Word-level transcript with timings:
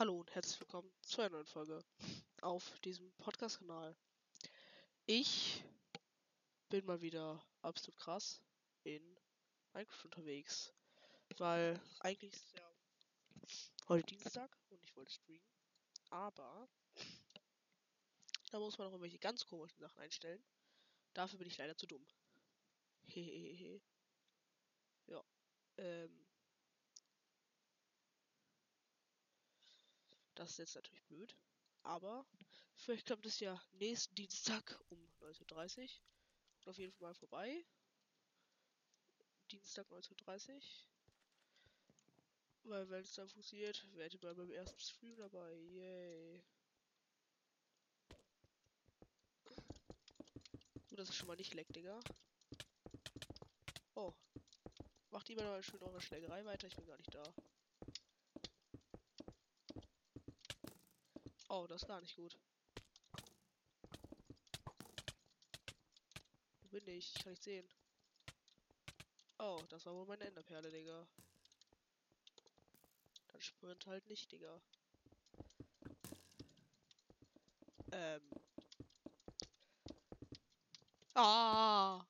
Hallo 0.00 0.18
und 0.18 0.34
herzlich 0.34 0.58
willkommen 0.58 0.90
zu 1.02 1.20
einer 1.20 1.28
neuen 1.28 1.46
Folge 1.46 1.84
auf 2.40 2.80
diesem 2.80 3.12
Podcast-Kanal. 3.18 3.94
Ich 5.04 5.62
bin 6.70 6.86
mal 6.86 7.02
wieder 7.02 7.44
absolut 7.60 8.00
krass 8.00 8.40
in 8.82 9.02
Minecraft 9.74 10.06
unterwegs, 10.06 10.72
weil 11.36 11.78
eigentlich 11.98 12.32
ist 12.32 12.50
ja 12.54 12.72
heute 13.88 14.06
Dienstag 14.06 14.56
und 14.70 14.82
ich 14.82 14.96
wollte 14.96 15.12
streamen, 15.12 15.46
aber 16.08 16.66
da 18.52 18.58
muss 18.58 18.78
man 18.78 18.86
noch 18.86 18.94
irgendwelche 18.94 19.18
ganz 19.18 19.44
komischen 19.44 19.80
Sachen 19.80 20.00
einstellen. 20.00 20.42
Dafür 21.12 21.38
bin 21.38 21.48
ich 21.48 21.58
leider 21.58 21.76
zu 21.76 21.86
dumm. 21.86 22.06
Hehehe. 23.04 23.82
ja. 25.08 25.22
Ähm. 25.76 26.29
Das 30.40 30.52
ist 30.52 30.58
jetzt 30.58 30.74
natürlich 30.74 31.04
blöd. 31.04 31.36
Aber 31.82 32.24
vielleicht 32.74 33.04
klappt 33.04 33.26
es 33.26 33.40
ja 33.40 33.62
nächsten 33.72 34.14
Dienstag 34.14 34.80
um 34.88 34.98
19.30 35.20 35.82
Uhr. 35.82 35.90
Und 36.56 36.68
auf 36.68 36.78
jeden 36.78 36.92
Fall 36.92 37.08
mal 37.08 37.14
vorbei. 37.14 37.66
Dienstag 39.50 39.86
19.30 39.90 40.54
Uhr. 40.54 40.62
Weil 42.62 42.88
wenn 42.88 43.02
es 43.02 43.12
dann 43.12 43.28
funktioniert, 43.28 43.86
werde 43.94 44.16
ich 44.16 44.22
mal 44.22 44.34
beim 44.34 44.50
ersten 44.50 44.80
Stream 44.80 45.14
dabei. 45.18 45.54
Yay. 45.56 46.42
Gut, 50.88 50.98
das 50.98 51.10
ist 51.10 51.16
schon 51.16 51.28
mal 51.28 51.36
nicht 51.36 51.52
leck, 51.52 51.70
Digga. 51.74 52.00
Oh. 53.94 54.14
Macht 55.10 55.28
lieber 55.28 55.42
mal 55.42 55.62
schön 55.62 55.82
eure 55.82 56.00
Schlägerei 56.00 56.46
weiter, 56.46 56.66
ich 56.66 56.76
bin 56.76 56.86
gar 56.86 56.96
nicht 56.96 57.14
da. 57.14 57.22
Oh, 61.52 61.66
das 61.66 61.82
ist 61.82 61.88
gar 61.88 62.00
nicht 62.00 62.14
gut. 62.14 62.38
Wo 66.62 66.68
bin 66.68 66.86
ich? 66.86 67.12
Ich 67.16 67.24
kann 67.24 67.32
nicht 67.32 67.42
sehen. 67.42 67.68
Oh, 69.36 69.60
das 69.68 69.84
war 69.84 69.94
wohl 69.94 70.06
meine 70.06 70.26
Enderperle, 70.26 70.70
Digga. 70.70 71.08
Dann 73.32 73.40
sprint 73.40 73.84
halt 73.86 74.08
nicht, 74.08 74.30
Digga. 74.30 74.60
Ähm. 77.90 78.30
Ah! 81.14 82.06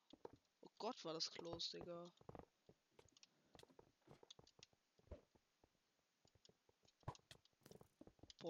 Oh 0.61 0.71
Gott, 0.77 1.03
war 1.03 1.13
das 1.15 1.31
close, 1.31 1.71
Digga. 1.71 2.11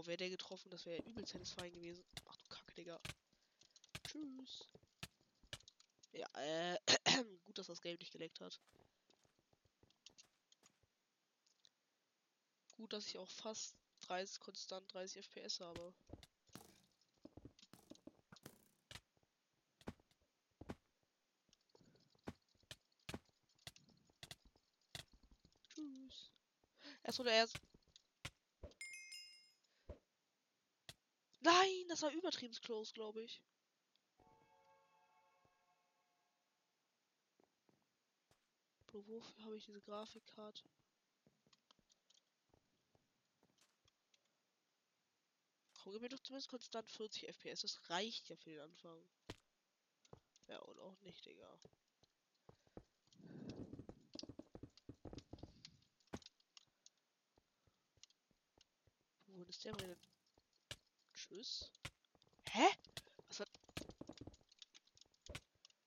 Boah, 0.01 0.07
wäre 0.07 0.17
der 0.17 0.29
getroffen, 0.31 0.71
das 0.71 0.87
wäre 0.87 1.03
übel 1.03 1.27
satisfying 1.27 1.73
gewesen. 1.75 2.03
Ach 2.27 2.35
du 2.35 2.49
Kacke, 2.49 2.73
Digga. 2.73 2.99
Tschüss. 4.07 4.65
Ja, 6.11 6.27
äh, 6.33 6.79
gut, 7.45 7.55
dass 7.59 7.67
das 7.67 7.81
Game 7.81 7.97
nicht 7.99 8.11
geleckt 8.11 8.41
hat. 8.41 8.59
Gut, 12.77 12.91
dass 12.93 13.05
ich 13.05 13.19
auch 13.19 13.29
fast 13.29 13.75
30, 14.07 14.39
konstant 14.39 14.91
30 14.91 15.23
FPS 15.23 15.59
habe. 15.59 15.93
Tschüss. 25.75 26.31
Erst 27.03 27.19
oder 27.19 27.33
erst. 27.33 27.61
Nein, 31.43 31.85
das 32.01 32.09
war 32.09 32.17
übertrieben 32.17 32.55
close, 32.61 32.93
glaube 32.93 33.21
ich. 33.21 33.43
Bro, 38.87 39.07
wofür 39.07 39.45
habe 39.45 39.57
ich 39.57 39.65
diese 39.65 39.81
Grafikkarte? 39.81 40.63
Komm, 45.75 46.01
mir 46.01 46.09
doch 46.09 46.19
zumindest 46.19 46.49
konstant 46.49 46.89
40 46.89 47.27
FPS. 47.29 47.61
Das 47.61 47.89
reicht 47.91 48.29
ja 48.29 48.35
für 48.35 48.49
den 48.49 48.61
Anfang. 48.61 49.03
Ja, 50.47 50.57
und 50.57 50.79
auch 50.79 50.99
nicht, 51.01 51.23
Digga. 51.23 51.55
Wo 59.27 59.43
ist 59.43 59.63
der 59.65 59.75
meine? 59.75 59.97
Tschüss. 61.13 61.71
Hä? 62.53 62.67
Was 63.29 63.39
hat. 63.39 63.49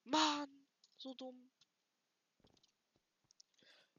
Mann! 0.05 0.67
So 0.97 1.13
dumm. 1.15 1.51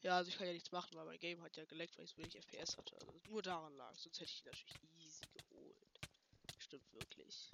Ja, 0.01 0.17
also 0.17 0.29
ich 0.29 0.37
kann 0.37 0.47
ja 0.47 0.53
nichts 0.53 0.71
machen, 0.71 0.95
weil 0.95 1.05
mein 1.05 1.19
Game 1.19 1.41
hat 1.43 1.57
ja 1.57 1.65
geleckt, 1.65 1.97
weil 1.97 2.05
ich 2.05 2.11
so 2.11 2.17
wenig 2.17 2.35
FPS 2.35 2.77
hatte. 2.77 2.95
Also 2.99 3.11
nur 3.27 3.43
daran 3.43 3.75
lag. 3.75 3.95
Sonst 3.97 4.19
hätte 4.19 4.31
ich 4.31 4.41
ihn 4.41 4.51
natürlich 4.51 5.05
easy 5.05 5.25
geholt. 5.33 5.99
Stimmt 6.57 6.93
wirklich. 6.93 7.51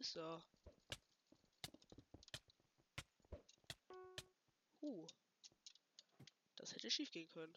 Ist 0.00 0.16
er? 0.16 0.42
Huh. 4.80 5.06
Das 6.56 6.74
hätte 6.74 6.90
schief 6.90 7.12
gehen 7.12 7.28
können. 7.28 7.56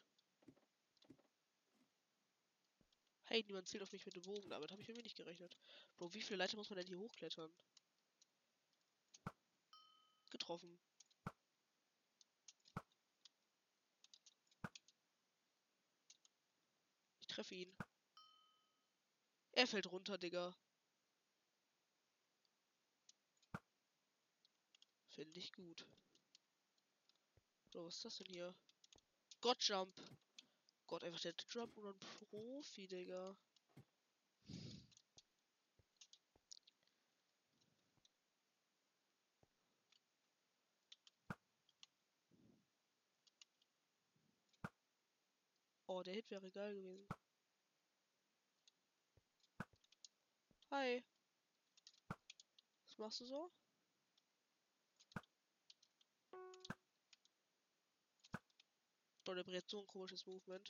Hey, 3.36 3.44
niemand 3.44 3.68
zählt 3.68 3.84
auf 3.84 3.92
mich 3.92 4.06
mit 4.06 4.16
dem 4.16 4.22
Bogen. 4.22 4.50
Damit 4.50 4.72
habe 4.72 4.82
ich 4.82 4.88
irgendwie 4.88 5.04
nicht 5.04 5.18
gerechnet. 5.18 5.58
Bro, 5.98 6.14
wie 6.14 6.22
viele 6.22 6.38
Leiter 6.38 6.56
muss 6.56 6.70
man 6.70 6.78
denn 6.78 6.88
hier 6.88 6.98
hochklettern? 6.98 7.54
Getroffen. 10.30 10.80
Ich 17.20 17.28
treffe 17.28 17.56
ihn. 17.56 17.76
Er 19.52 19.68
fällt 19.68 19.92
runter, 19.92 20.18
Digga. 20.18 20.56
Finde 25.10 25.42
ich 25.42 25.52
gut. 25.52 25.86
Bro, 27.72 27.88
was 27.88 27.98
ist 27.98 28.06
das 28.06 28.16
denn 28.16 28.28
hier? 28.28 28.56
God 29.42 29.62
Jump. 29.62 30.02
Gott, 30.88 31.04
einfach 31.04 31.22
der 31.22 31.34
Jump 31.50 31.78
und 31.78 31.88
ein 31.88 32.00
Profi, 32.30 32.88
Digga. 32.88 33.36
Oh, 45.88 46.04
der 46.04 46.14
Hit 46.14 46.30
wäre 46.30 46.52
geil 46.52 46.76
gewesen. 46.76 47.08
Hi. 50.72 51.04
Was 52.88 52.98
machst 52.98 53.20
du 53.22 53.26
so? 53.26 53.52
Der 59.28 59.44
brät 59.44 59.68
so 59.70 59.80
ein 59.80 59.88
komisches 59.88 60.26
Movement. 60.28 60.70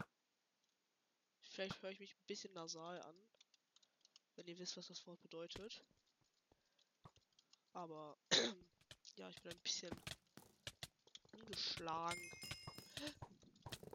Vielleicht 1.42 1.82
höre 1.82 1.92
ich 1.92 2.00
mich 2.00 2.16
ein 2.16 2.26
bisschen 2.26 2.54
nasal 2.54 3.02
an. 3.02 3.16
Wenn 4.36 4.48
ihr 4.48 4.58
wisst, 4.58 4.78
was 4.78 4.88
das 4.88 5.06
Wort 5.06 5.22
bedeutet. 5.22 5.84
Aber 7.74 8.18
ja, 9.18 9.30
ich 9.30 9.42
bin 9.42 9.52
ein 9.52 9.60
bisschen 9.60 9.92
angeschlagen. 11.34 12.32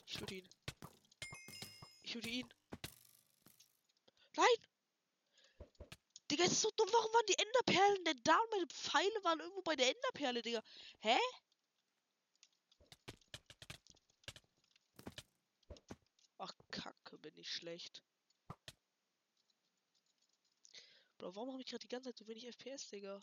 Ich 0.06 0.15
töte 0.15 0.34
ihn. 0.34 0.48
Ich 2.03 2.12
töte 2.12 2.28
ihn. 2.28 2.48
Nein! 4.36 4.47
Digga, 6.30 6.45
es 6.45 6.53
ist 6.53 6.63
so 6.63 6.71
dumm. 6.77 6.89
Warum 6.92 7.13
waren 7.13 7.27
die 7.27 7.39
Enderperlen 7.39 8.04
denn 8.04 8.21
da 8.22 8.39
und 8.39 8.51
meine 8.51 8.66
Pfeile 8.66 9.24
waren 9.24 9.41
irgendwo 9.41 9.63
bei 9.63 9.74
der 9.74 9.89
Enderperle, 9.89 10.42
Digga? 10.42 10.63
Hä? 11.01 11.18
Ach, 16.42 16.54
Kacke, 16.71 17.09
bin 17.21 17.37
ich 17.37 17.53
schlecht. 17.53 18.03
Bro, 21.19 21.34
warum 21.34 21.53
habe 21.53 21.61
ich 21.61 21.69
gerade 21.69 21.87
die 21.87 21.89
ganze 21.89 22.09
Zeit 22.11 22.19
so 22.19 22.27
wenig 22.27 22.47
FPS, 22.47 22.89
Digga? 22.89 23.22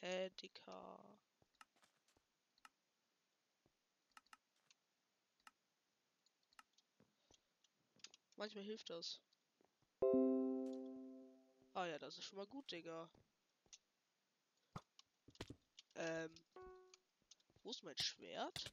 Hä, 0.00 0.30
Digga. 0.30 1.18
Manchmal 8.36 8.64
hilft 8.64 8.88
das. 8.90 9.20
Ah 11.74 11.86
ja, 11.86 11.98
das 11.98 12.18
ist 12.18 12.24
schon 12.24 12.38
mal 12.38 12.46
gut, 12.46 12.70
Digga. 12.70 13.10
Ähm. 15.96 16.34
Wo 17.62 17.70
ist 17.70 17.82
mein 17.82 17.98
Schwert? 17.98 18.72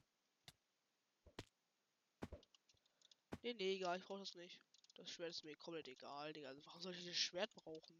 Nee, 3.46 3.54
nee, 3.54 3.74
egal, 3.76 3.96
ich 3.96 4.04
brauche 4.04 4.18
das 4.18 4.34
nicht. 4.34 4.60
Das 4.96 5.08
Schwert 5.08 5.30
ist 5.30 5.44
mir 5.44 5.54
komplett 5.54 5.86
egal, 5.86 6.32
Digga. 6.32 6.48
Also 6.48 6.66
warum 6.66 6.82
soll 6.82 6.92
ich 6.96 7.06
das 7.06 7.14
Schwert 7.14 7.54
brauchen? 7.54 7.96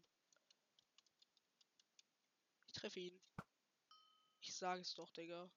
Ich 2.65 2.73
treffe 2.73 2.99
ihn. 2.99 3.17
Ich 4.41 4.53
sage 4.53 4.81
es 4.81 4.93
doch, 4.93 5.09
Digga. 5.11 5.49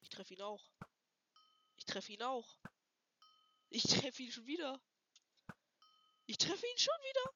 Ich 0.00 0.08
treffe 0.08 0.32
ihn 0.32 0.40
auch. 0.40 0.72
Ich 1.76 1.84
treffe 1.84 2.10
ihn 2.10 2.22
auch. 2.22 2.56
Ich 3.68 3.82
treffe 3.82 4.22
ihn 4.22 4.32
schon 4.32 4.46
wieder. 4.46 4.80
Ich 6.24 6.38
treffe 6.38 6.66
ihn 6.66 6.78
schon 6.78 7.00
wieder. 7.02 7.34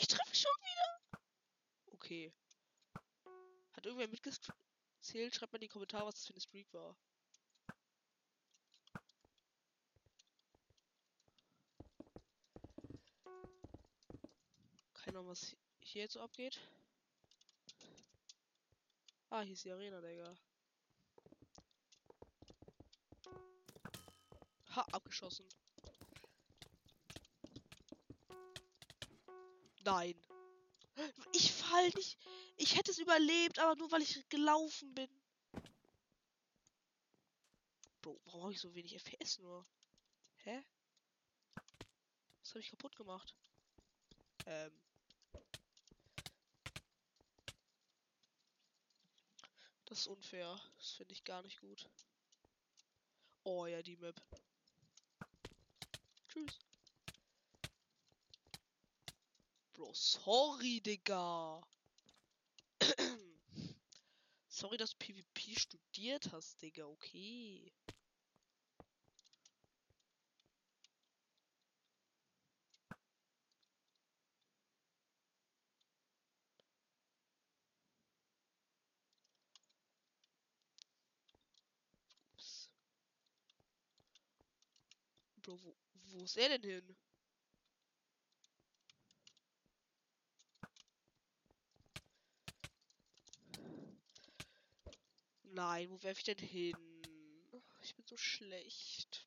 Ich 0.00 0.08
treffe 0.08 0.34
schon 0.34 0.62
wieder. 0.62 1.20
Okay. 1.92 2.32
Hat 3.72 3.84
irgendwer 3.84 4.08
mitgezählt? 4.08 5.34
Schreibt 5.34 5.52
mal 5.52 5.58
in 5.58 5.60
die 5.60 5.68
Kommentare, 5.68 6.06
was 6.06 6.14
das 6.14 6.26
für 6.26 6.32
eine 6.32 6.40
Streak 6.40 6.72
war. 6.72 6.96
Keine 15.08 15.20
Ahnung, 15.20 15.30
was 15.30 15.56
hier 15.80 16.02
jetzt 16.02 16.12
so 16.12 16.20
abgeht. 16.20 16.60
Ah, 19.30 19.40
hier 19.40 19.54
ist 19.54 19.64
die 19.64 19.70
Arena, 19.70 20.02
Digga. 20.02 20.36
Ha, 24.76 24.86
abgeschossen. 24.92 25.48
Nein. 29.82 30.14
Ich 31.32 31.52
fall 31.54 31.88
nicht. 31.96 32.18
Ich 32.58 32.76
hätte 32.76 32.90
es 32.90 32.98
überlebt, 32.98 33.58
aber 33.60 33.76
nur 33.76 33.90
weil 33.90 34.02
ich 34.02 34.28
gelaufen 34.28 34.94
bin. 34.94 35.08
Bro, 38.02 38.20
warum 38.26 38.42
habe 38.42 38.52
ich 38.52 38.60
so 38.60 38.74
wenig 38.74 38.94
FPS 38.94 39.38
nur? 39.38 39.64
Hä? 40.42 40.62
Was 42.42 42.50
habe 42.50 42.60
ich 42.60 42.68
kaputt 42.68 42.94
gemacht? 42.94 43.34
Ähm. 44.44 44.87
Das 49.88 50.00
ist 50.00 50.06
unfair. 50.08 50.60
Das 50.76 50.90
finde 50.92 51.14
ich 51.14 51.24
gar 51.24 51.40
nicht 51.40 51.60
gut. 51.60 51.88
Oh 53.44 53.64
ja, 53.64 53.80
die 53.80 53.96
Map. 53.96 54.20
Tschüss. 56.28 56.58
Bro, 59.72 59.94
sorry, 59.94 60.82
Digga. 60.82 61.66
sorry, 64.48 64.76
dass 64.76 64.90
du 64.90 64.98
PvP 64.98 65.58
studiert 65.58 66.32
hast, 66.32 66.60
Digga. 66.60 66.84
Okay. 66.84 67.72
Bro, 85.48 85.58
wo, 85.64 85.74
wo 86.10 86.24
ist 86.24 86.36
er 86.36 86.58
denn 86.58 86.62
hin? 86.62 86.96
Nein, 95.44 95.90
wo 95.90 96.02
werfe 96.02 96.18
ich 96.18 96.24
denn 96.24 96.36
hin? 96.36 96.76
Ich 97.80 97.94
bin 97.96 98.06
so 98.06 98.18
schlecht. 98.18 99.26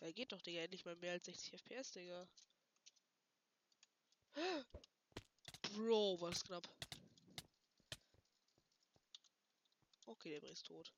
Ja, 0.00 0.10
geht 0.10 0.32
doch, 0.32 0.42
Digga. 0.42 0.62
Endlich 0.62 0.84
mal 0.84 0.96
mehr 0.96 1.12
als 1.12 1.26
60 1.26 1.52
FPS, 1.52 1.92
Digga. 1.92 2.28
Bro, 5.76 6.20
was 6.20 6.42
knapp. 6.42 6.68
Okay, 10.06 10.30
der 10.30 10.40
Bray 10.40 10.50
ist 10.50 10.66
tot. 10.66 10.92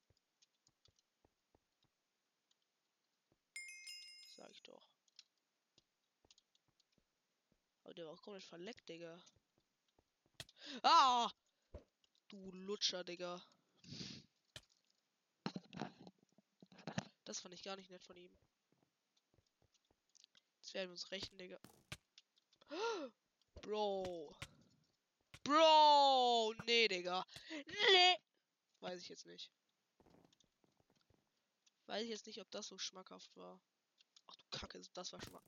Sag 4.43 4.51
ich 4.51 4.63
doch. 4.63 4.83
Aber 7.85 7.95
der 7.95 8.07
war 8.07 8.15
auch 8.15 8.23
komplett 8.23 8.43
verleckt, 8.43 8.89
Digga. 8.89 9.23
Ah! 10.83 11.31
Du 12.29 12.51
Lutscher, 12.51 13.05
Digga. 13.05 13.41
Das 17.25 17.39
fand 17.39 17.55
ich 17.55 17.63
gar 17.63 17.77
nicht 17.77 17.91
nett 17.91 18.03
von 18.03 18.17
ihm. 18.17 18.37
Jetzt 20.59 20.75
werden 20.75 20.89
wir 20.89 20.93
uns 20.93 21.11
rächen, 21.13 21.39
Digga. 21.39 21.61
Bro. 23.61 24.35
Bro! 25.45 26.55
Nee, 26.65 26.89
Digga. 26.89 27.25
Nee! 27.67 28.17
Weiß 28.81 29.03
ich 29.03 29.09
jetzt 29.09 29.27
nicht. 29.27 29.53
Weiß 31.87 32.03
ich 32.03 32.11
jetzt 32.11 32.27
nicht, 32.27 32.41
ob 32.41 32.51
das 32.51 32.67
so 32.67 32.77
schmackhaft 32.77 33.37
war. 33.37 33.61
Ach 34.33 34.37
du 34.37 34.59
Kacke, 34.59 34.81
das 34.95 35.13
war 35.13 35.21
schmack. 35.23 35.45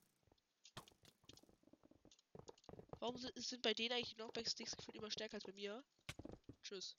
Warum 2.99 3.17
sind, 3.17 3.33
sind 3.43 3.61
bei 3.63 3.73
denen 3.73 3.93
eigentlich 3.93 4.09
die 4.09 4.15
Knockback-Sticks 4.15 4.77
gefühlt 4.77 4.97
immer 4.97 5.09
stärker 5.09 5.35
als 5.35 5.43
bei 5.43 5.53
mir? 5.53 5.83
Tschüss. 6.63 6.95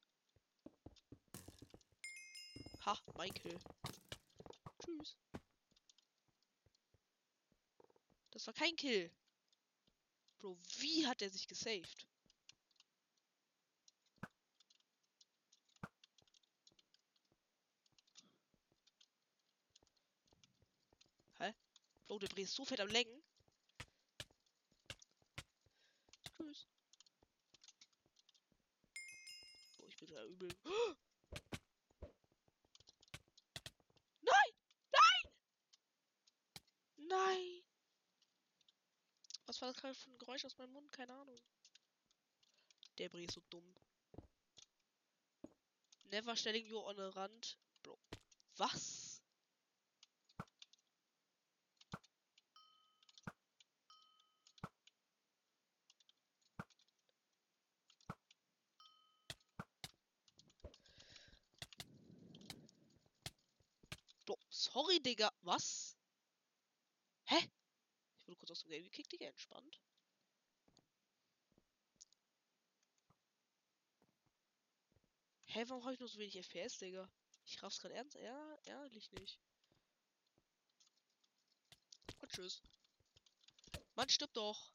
Ha, 2.84 2.98
Kill. 3.34 3.58
Tschüss. 4.82 5.16
Das 8.30 8.46
war 8.46 8.54
kein 8.54 8.76
Kill. 8.76 9.10
Bro, 10.38 10.58
wie 10.78 11.06
hat 11.06 11.22
er 11.22 11.30
sich 11.30 11.46
gesaved? 11.48 12.06
Hä? 21.38 21.54
Bro, 22.06 22.18
der 22.20 22.28
Brie 22.28 22.42
ist 22.42 22.54
so 22.54 22.64
fett 22.64 22.80
am 22.80 22.88
Lenken. 22.88 23.22
Tschüss. 26.36 26.66
Oh, 29.78 29.86
ich 29.88 29.96
bin 29.96 30.08
da 30.08 30.24
übel. 30.24 30.48
Nein! 34.22 34.52
Nein! 34.92 35.32
Nein! 36.96 37.62
Was 39.46 39.60
war 39.60 39.72
das 39.72 39.80
gerade 39.80 39.94
für 39.94 40.10
ein 40.10 40.18
Geräusch 40.18 40.44
aus 40.44 40.58
meinem 40.58 40.72
Mund? 40.72 40.92
Keine 40.92 41.12
Ahnung. 41.12 41.40
Der 42.98 43.08
Brie 43.08 43.24
ist 43.24 43.34
so 43.34 43.42
dumm. 43.50 43.74
Never 46.10 46.36
stelling 46.36 46.66
you 46.66 46.78
on 46.78 46.98
a 46.98 47.08
rand. 47.10 47.56
Bro. 47.82 47.98
Was? 48.56 49.20
Bro, 64.24 64.38
sorry, 64.50 65.00
Digga. 65.00 65.30
Was? 65.42 65.96
Hä? 67.24 67.36
Ich 68.18 68.26
gekickt, 68.96 69.12
Digga. 69.12 69.26
Entspannt. 69.26 69.80
Hä, 75.46 75.64
warum 75.68 75.84
habe 75.84 75.94
ich 75.94 76.00
nur 76.00 76.08
so 76.08 76.18
wenig 76.18 76.36
FPS, 76.36 76.78
Digga? 76.78 77.08
Ich 77.44 77.62
raff's 77.62 77.78
gerade 77.80 77.94
ernst. 77.94 78.14
Ja, 78.16 78.58
ehrlich 78.64 79.10
nicht. 79.12 79.38
Und 82.20 82.32
tschüss. 82.32 82.62
Mann, 83.94 84.08
stirb 84.08 84.32
doch. 84.34 84.72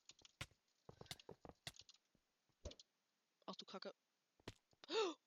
Ach 3.45 3.55
du 3.55 3.65
Kacke. 3.65 3.93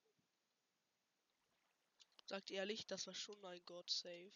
Sagt 2.27 2.51
ehrlich, 2.51 2.87
das 2.87 3.07
war 3.07 3.15
schon 3.15 3.45
ein 3.45 3.65
God 3.67 3.91
Save. 3.91 4.33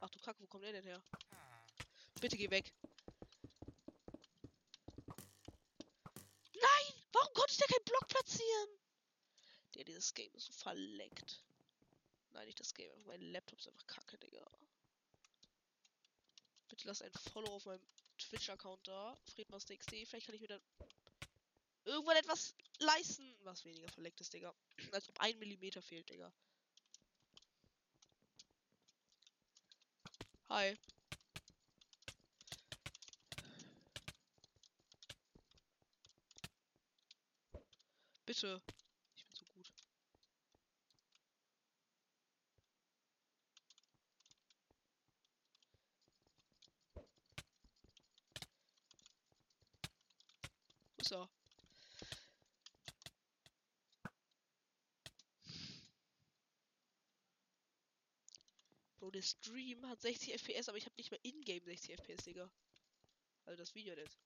Ach 0.00 0.10
du 0.10 0.18
Kacke, 0.18 0.40
wo 0.42 0.46
kommt 0.46 0.64
er 0.64 0.72
denn 0.72 0.84
her? 0.84 1.02
Bitte 2.22 2.36
geh 2.36 2.48
weg. 2.50 2.72
Nein! 6.54 6.92
Warum 7.12 7.34
konnte 7.34 7.50
ich 7.50 7.56
da 7.56 7.66
keinen 7.66 7.84
Block 7.84 8.06
platzieren? 8.06 8.68
Der, 9.74 9.82
dieses 9.82 10.14
Game 10.14 10.32
ist 10.34 10.46
so 10.46 10.52
verleckt. 10.52 11.42
Nein, 12.30 12.46
nicht 12.46 12.60
das 12.60 12.74
Game. 12.74 12.92
Mein 13.06 13.20
Laptop 13.32 13.58
ist 13.58 13.66
einfach 13.66 13.84
kacke, 13.88 14.18
Digga. 14.18 14.46
Bitte 16.68 16.86
lass 16.86 17.02
ein 17.02 17.10
Follow 17.32 17.56
auf 17.56 17.64
meinem 17.64 17.84
Twitch-Account 18.18 18.86
da. 18.86 19.18
Friedmaster.xd. 19.34 20.06
Vielleicht 20.06 20.26
kann 20.26 20.36
ich 20.36 20.42
mir 20.42 20.46
dann 20.46 20.62
irgendwann 21.86 22.18
etwas 22.18 22.54
leisten, 22.78 23.34
was 23.40 23.64
weniger 23.64 23.88
verleckt 23.88 24.20
ist, 24.20 24.32
Digga. 24.32 24.54
Als 24.92 25.08
ob 25.08 25.18
ein 25.18 25.36
Millimeter 25.40 25.82
fehlt, 25.82 26.08
Digga. 26.08 26.32
Hi. 30.50 30.78
Bitte. 38.42 38.60
Ich 39.14 39.24
bin 39.24 39.34
so 39.36 39.44
gut. 39.54 39.72
Er? 51.12 51.28
Bro, 58.98 59.10
der 59.12 59.22
Stream 59.22 59.86
hat 59.88 60.00
60 60.00 60.32
FPS, 60.32 60.68
aber 60.68 60.78
ich 60.78 60.86
habe 60.86 60.96
nicht 60.96 61.12
mal 61.12 61.20
in-game 61.22 61.64
60 61.64 61.92
FPS, 61.92 62.24
Digga. 62.24 62.50
Also 63.44 63.56
das 63.56 63.74
Video 63.76 63.94
nicht. 63.94 64.18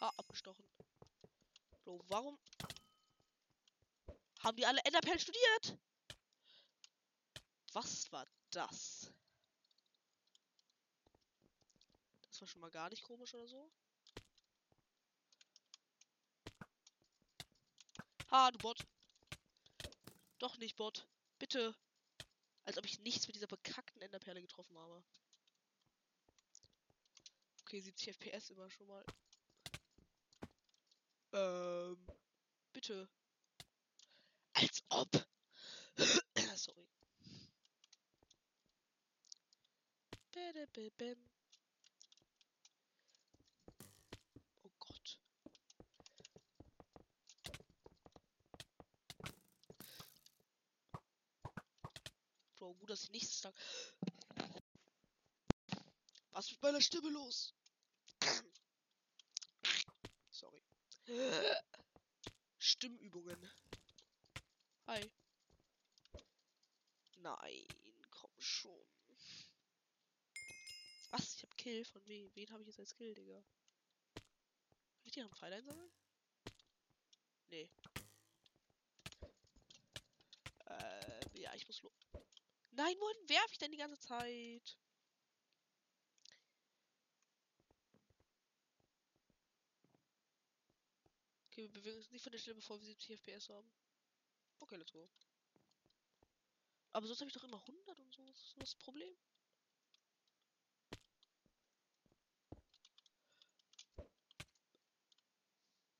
Ha, 0.00 0.12
abgestochen. 0.16 0.64
Bro, 1.84 2.02
warum 2.08 2.38
haben 4.40 4.56
die 4.56 4.64
alle 4.64 4.80
Enderperlen 4.84 5.20
studiert? 5.20 5.78
Was 7.72 8.10
war 8.10 8.26
das? 8.50 9.12
Das 12.22 12.40
war 12.40 12.48
schon 12.48 12.60
mal 12.62 12.70
gar 12.70 12.88
nicht 12.88 13.02
komisch 13.02 13.34
oder 13.34 13.46
so. 13.46 13.70
Ha, 18.30 18.50
du 18.52 18.58
Bot. 18.58 18.86
Doch 20.38 20.56
nicht, 20.56 20.76
Bot. 20.76 21.06
Bitte. 21.38 21.76
Als 22.64 22.78
ob 22.78 22.84
ich 22.86 23.00
nichts 23.00 23.26
mit 23.26 23.36
dieser 23.36 23.48
bekackten 23.48 24.00
Enderperle 24.00 24.40
getroffen 24.40 24.78
habe. 24.78 25.02
Okay, 27.62 27.80
70 27.80 28.14
FPS 28.16 28.50
immer 28.50 28.70
schon 28.70 28.86
mal. 28.86 29.04
Ähm. 31.32 32.06
Bitte. 32.72 33.08
Als 34.52 34.82
ob. 34.88 35.26
Sorry. 36.56 36.88
Oh 44.62 44.70
Gott. 44.78 45.20
Bro, 52.56 52.74
gut, 52.74 52.90
dass 52.90 53.04
ich 53.04 53.10
nichts 53.10 53.40
sag. 53.40 53.54
Was 56.32 56.46
ist 56.46 56.52
mit 56.52 56.62
meiner 56.62 56.80
Stimme 56.80 57.10
los? 57.10 57.54
Sorry. 60.30 60.62
Stimmübungen. 62.58 63.50
Hi. 64.86 65.10
Nein, 67.16 67.66
komm 68.10 68.30
schon. 68.38 68.86
Was? 71.10 71.34
Ich 71.34 71.42
hab 71.42 71.56
Kill 71.56 71.84
von 71.84 72.06
wem? 72.06 72.30
Wen 72.34 72.50
habe 72.52 72.62
ich 72.62 72.68
jetzt 72.68 72.78
als 72.78 72.94
Kill, 72.94 73.14
Digga? 73.14 73.42
Kann 74.14 75.04
ich 75.04 75.12
die 75.12 75.20
einen 75.20 75.30
Pfeil 75.30 75.52
einsammeln? 75.52 75.90
Nee. 77.48 77.68
Äh, 80.66 81.40
ja, 81.40 81.52
ich 81.54 81.66
muss 81.66 81.82
lo. 81.82 81.92
Nein, 82.70 82.94
wohin 83.00 83.28
werfe 83.28 83.52
ich 83.52 83.58
denn 83.58 83.72
die 83.72 83.78
ganze 83.78 83.98
Zeit? 83.98 84.78
Okay, 91.60 91.68
wir 91.74 91.80
bewegen 91.82 91.98
uns 91.98 92.10
nicht 92.10 92.22
von 92.22 92.32
der 92.32 92.38
Stelle, 92.38 92.54
bevor 92.54 92.80
wir 92.80 92.86
70 92.86 93.20
FPS 93.20 93.50
haben. 93.50 93.70
Okay, 94.60 94.76
let's 94.76 94.92
go. 94.92 95.10
Aber 96.92 97.06
sonst 97.06 97.20
habe 97.20 97.28
ich 97.28 97.34
doch 97.34 97.44
immer 97.44 97.60
100 97.60 98.00
und 98.00 98.14
so. 98.14 98.26
Was 98.26 98.40
ist 98.40 98.56
das 98.56 98.74
Problem? 98.76 99.14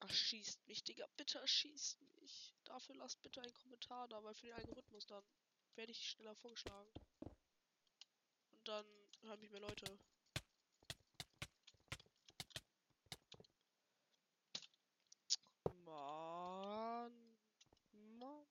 Erschießt 0.00 0.66
mich, 0.66 0.82
Digga. 0.82 1.06
Bitte 1.18 1.38
erschießt 1.38 2.00
mich. 2.20 2.54
Dafür 2.64 2.94
lasst 2.94 3.20
bitte 3.20 3.42
einen 3.42 3.52
Kommentar 3.52 4.08
da, 4.08 4.24
weil 4.24 4.34
für 4.34 4.46
den 4.46 4.56
Algorithmus 4.56 5.06
dann 5.06 5.24
werde 5.74 5.92
ich 5.92 6.08
schneller 6.08 6.34
vorgeschlagen. 6.36 6.90
Und 8.52 8.66
dann 8.66 8.86
hören 9.20 9.40
mich 9.40 9.50
mehr 9.50 9.60
Leute. 9.60 9.98
Mann. 15.90 17.12
Mann. 18.18 18.46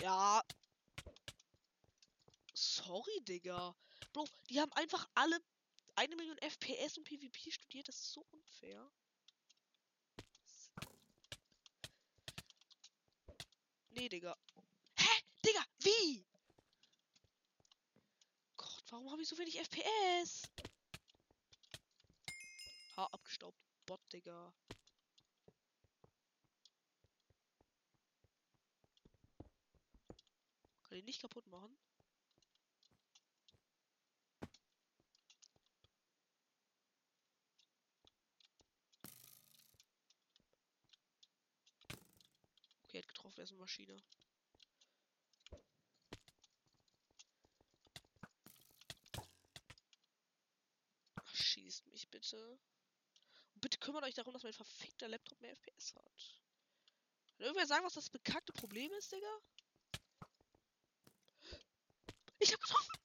Ja. 0.00 0.42
Sorry, 2.54 3.20
Digga. 3.22 3.74
Bro, 4.12 4.26
die 4.48 4.60
haben 4.60 4.72
einfach 4.72 5.08
alle 5.14 5.40
eine 5.96 6.16
Million 6.16 6.38
FPS 6.38 6.96
und 6.98 7.04
PvP 7.04 7.50
studiert. 7.50 7.88
Das 7.88 7.96
ist 7.96 8.12
so 8.12 8.24
unfair. 8.30 8.90
Nee, 13.90 14.08
Digga. 14.08 14.36
Hä? 14.96 15.22
Digga, 15.44 15.64
wie? 15.80 16.24
Gott, 18.56 18.84
warum 18.90 19.10
habe 19.10 19.22
ich 19.22 19.28
so 19.28 19.36
wenig 19.38 19.58
FPS? 19.58 20.42
Ha, 22.96 23.04
abgestaubt. 23.06 23.58
Bot, 23.86 24.00
Digga. 24.12 24.52
Ich 30.98 31.04
nicht 31.04 31.20
kaputt 31.20 31.46
machen? 31.46 31.78
Okay, 42.82 42.98
hat 42.98 43.06
getroffen, 43.06 43.38
er 43.38 43.44
ist 43.44 43.50
eine 43.50 43.60
Maschine. 43.60 44.02
Schießt 51.32 51.86
mich 51.86 52.08
bitte. 52.08 52.58
Und 53.54 53.60
bitte 53.60 53.78
kümmert 53.78 54.02
euch 54.02 54.14
darum, 54.14 54.32
dass 54.32 54.42
mein 54.42 54.52
verfickter 54.52 55.06
Laptop 55.06 55.40
mehr 55.40 55.52
FPS 55.52 55.94
hat. 55.94 56.40
Kann 57.36 57.46
irgendwer 57.46 57.68
sagen, 57.68 57.84
was 57.84 57.94
das 57.94 58.10
bekackte 58.10 58.52
Problem 58.52 58.90
ist, 58.94 59.12
Digga? 59.12 59.40
Ich 62.40 62.52
hab 62.52 62.60
getroffen! 62.60 62.98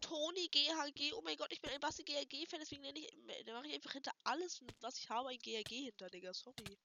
Tony 0.00 0.48
GHG, 0.48 1.12
oh 1.14 1.22
mein 1.22 1.36
Gott, 1.36 1.52
ich 1.52 1.60
bin 1.60 1.70
ein 1.70 1.80
Basti 1.80 2.02
GHG-Fan, 2.02 2.58
deswegen 2.58 2.82
nenne 2.82 2.98
ich, 2.98 3.08
da 3.46 3.52
mache 3.52 3.68
ich 3.68 3.74
einfach 3.74 3.92
hinter 3.92 4.12
alles, 4.24 4.60
was 4.80 4.98
ich 4.98 5.08
habe, 5.08 5.28
ein 5.28 5.38
GHG 5.38 5.84
hinter, 5.84 6.10
Digga, 6.10 6.34
sorry. 6.34 6.78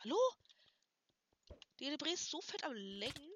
Hallo? 0.00 0.18
Digga, 1.78 1.90
der 1.90 1.96
Bre 1.96 2.10
ist 2.10 2.30
so 2.30 2.40
fett 2.42 2.64
am 2.64 2.74
Lecken. 2.74 3.30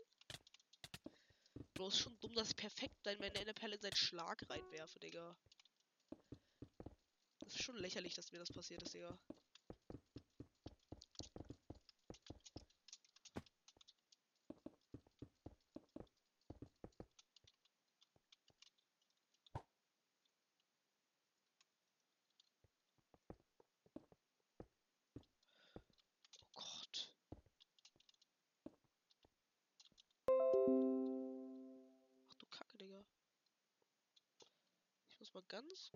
Bloß 1.72 1.98
schon 1.98 2.18
dumm, 2.20 2.34
dass 2.34 2.50
ich 2.50 2.56
perfekt 2.56 2.94
meine 3.04 3.34
Enderperle 3.34 3.76
in 3.76 3.80
seinen 3.80 3.96
Schlag 3.96 4.44
reinwerfe, 4.48 4.98
Digga. 5.00 5.36
Schon 7.56 7.76
lächerlich, 7.76 8.14
dass 8.14 8.32
mir 8.32 8.38
das 8.38 8.52
passiert 8.52 8.82
ist, 8.82 8.94
Digga. 8.94 9.16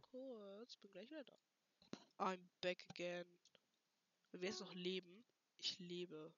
Kurz. 0.01 0.77
Bin 0.77 0.91
gleich 0.91 1.11
wieder 1.11 1.25
da. 1.25 1.39
I'm 2.19 2.41
back 2.61 2.85
again. 2.91 3.27
Wir 4.33 4.49
jetzt 4.49 4.61
noch 4.61 4.75
leben. 4.75 5.25
Ich 5.59 5.79
lebe. 5.79 6.33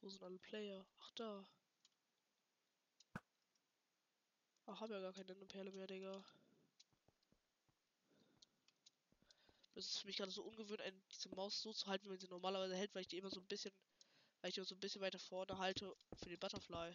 Wo 0.00 0.08
sind 0.08 0.22
alle 0.22 0.38
Player? 0.38 0.86
Ach, 1.00 1.10
da. 1.12 1.44
Ach, 4.66 4.80
hab 4.80 4.90
ja 4.90 5.00
gar 5.00 5.12
keine 5.12 5.34
Perle 5.46 5.70
mehr, 5.72 5.86
Digga. 5.86 6.24
Das 9.74 9.86
ist 9.86 10.00
für 10.00 10.06
mich 10.06 10.18
gerade 10.18 10.30
so 10.30 10.42
ungewöhnt, 10.42 10.82
eine, 10.82 11.00
diese 11.10 11.30
Maus 11.30 11.62
so 11.62 11.72
zu 11.72 11.86
halten, 11.86 12.04
wie 12.04 12.10
man 12.10 12.18
sie 12.20 12.28
normalerweise 12.28 12.76
hält, 12.76 12.94
weil 12.94 13.00
ich 13.02 13.08
die 13.08 13.16
immer 13.16 13.30
so 13.30 13.40
ein 13.40 13.46
bisschen, 13.46 13.72
weil 14.42 14.50
ich 14.50 14.56
die 14.56 14.64
so 14.64 14.74
ein 14.74 14.80
bisschen 14.80 15.00
weiter 15.02 15.18
vorne 15.20 15.58
halte 15.58 15.94
für 16.16 16.30
den 16.30 16.38
Butterfly. 16.40 16.94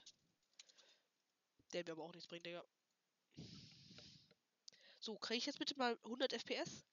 Der 1.73 1.83
mir 1.83 1.91
aber 1.91 2.03
auch 2.03 2.13
nichts 2.13 2.27
bringt, 2.29 2.45
Digga. 2.45 2.63
So, 4.99 5.19
kriege 5.19 5.37
ich 5.37 5.45
jetzt 5.45 5.59
bitte 5.59 5.77
mal 5.77 5.99
100 6.03 6.33
FPS? 6.33 6.83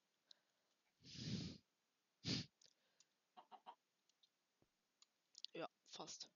Ja, 5.55 5.69
fast. 5.91 6.29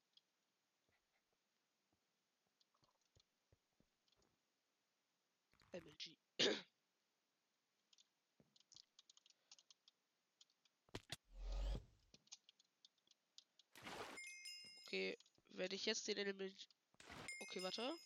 MLG. 5.73 6.17
Okay, 14.87 15.17
wenn 15.65 15.73
ich 15.73 15.87
jetzt 15.87 16.07
den 16.09 16.19
MLG... 16.37 16.55
Okay, 17.41 17.63
warte. 17.63 17.99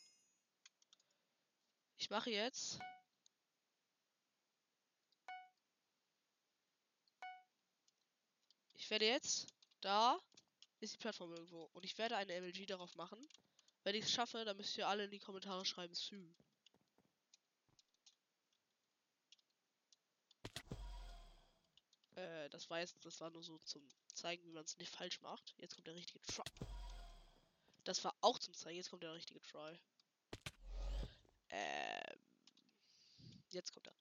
Ich 1.97 2.09
mache 2.09 2.31
jetzt... 2.31 2.79
Ich 8.75 8.89
werde 8.91 9.07
jetzt... 9.07 9.49
Da 9.81 10.21
ist 10.79 10.95
die 10.95 10.99
Plattform 10.99 11.33
irgendwo. 11.33 11.65
Und 11.73 11.85
ich 11.85 11.99
werde 11.99 12.17
eine 12.17 12.41
MLG 12.41 12.65
darauf 12.67 12.95
machen. 12.95 13.19
Wenn 13.83 13.97
ich 13.97 14.05
es 14.05 14.13
schaffe, 14.13 14.45
dann 14.45 14.57
müsst 14.57 14.79
ihr 14.79 14.87
alle 14.87 15.07
in 15.07 15.11
die 15.11 15.19
Kommentare 15.19 15.65
schreiben, 15.65 15.97
Sü. 15.97 16.33
Äh, 22.15 22.49
das 22.51 22.71
war 22.71 22.79
jetzt, 22.79 23.05
das 23.05 23.21
war 23.21 23.31
nur 23.31 23.43
so 23.43 23.59
zum 23.65 23.83
zeigen, 24.15 24.45
wie 24.45 24.53
man 24.53 24.65
es 24.65 24.79
nicht 24.79 24.95
falsch 24.95 25.21
macht. 25.23 25.57
Jetzt 25.59 25.75
kommt 25.75 25.89
der 25.89 25.97
richtige 25.97 26.21
Try. 26.23 26.45
Das 27.89 28.05
war 28.05 28.15
auch 28.21 28.39
zum 28.39 28.53
zeigen, 28.53 28.77
jetzt 28.77 28.91
kommt 28.91 29.03
der 29.03 29.15
richtige 29.15 29.41
Try. 29.41 29.81
Ähm, 31.49 32.21
jetzt 33.49 33.73
kommt 33.73 33.87
der 33.87 33.95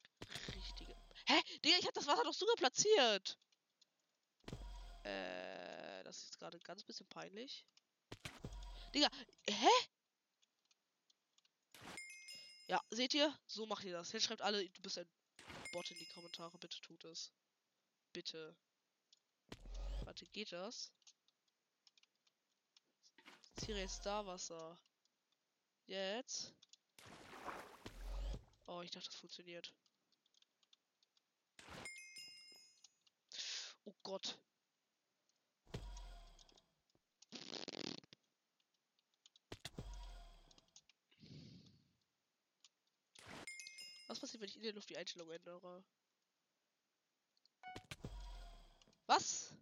richtige. 0.54 0.94
Hä? 1.26 1.42
Digga, 1.64 1.78
ich 1.78 1.88
hab 1.88 1.94
das 1.94 2.06
Wasser 2.06 2.26
doch 2.26 2.34
sogar 2.34 2.58
platziert. 2.58 3.38
Äh, 5.04 6.04
das 6.04 6.22
ist 6.22 6.38
gerade 6.38 6.60
ganz 6.60 6.84
bisschen 6.84 7.08
peinlich. 7.08 7.66
Digga, 8.94 9.08
hä? 9.50 9.70
Ja, 12.68 12.82
seht 12.92 13.14
ihr? 13.14 13.34
So 13.46 13.68
macht 13.68 13.86
ihr 13.86 13.94
das. 13.94 14.12
Jetzt 14.12 14.26
schreibt 14.26 14.42
alle, 14.42 14.68
du 14.68 14.82
bist 14.82 14.98
ein 14.98 15.08
Bot 15.72 15.90
in 15.92 15.98
die 15.98 16.08
Kommentare. 16.08 16.58
Bitte 16.58 16.82
tut 16.82 17.06
es. 17.06 17.32
Bitte. 18.12 18.54
Warte, 20.04 20.26
geht 20.26 20.52
das? 20.52 20.92
Ziehe 23.58 23.78
jetzt 23.78 24.06
da 24.06 24.26
Wasser. 24.26 24.78
Jetzt. 25.88 26.54
Oh, 28.66 28.82
ich 28.82 28.92
dachte, 28.92 29.08
das 29.08 29.16
funktioniert. 29.16 29.74
Oh 33.86 33.96
Gott. 34.04 34.38
Was 44.08 44.20
passiert, 44.20 44.42
wenn 44.42 44.50
ich 44.50 44.56
in 44.56 44.64
der 44.64 44.74
Luft 44.74 44.90
die 44.90 44.98
Einstellung 44.98 45.30
ändere? 45.32 45.84
Was? 49.06 49.54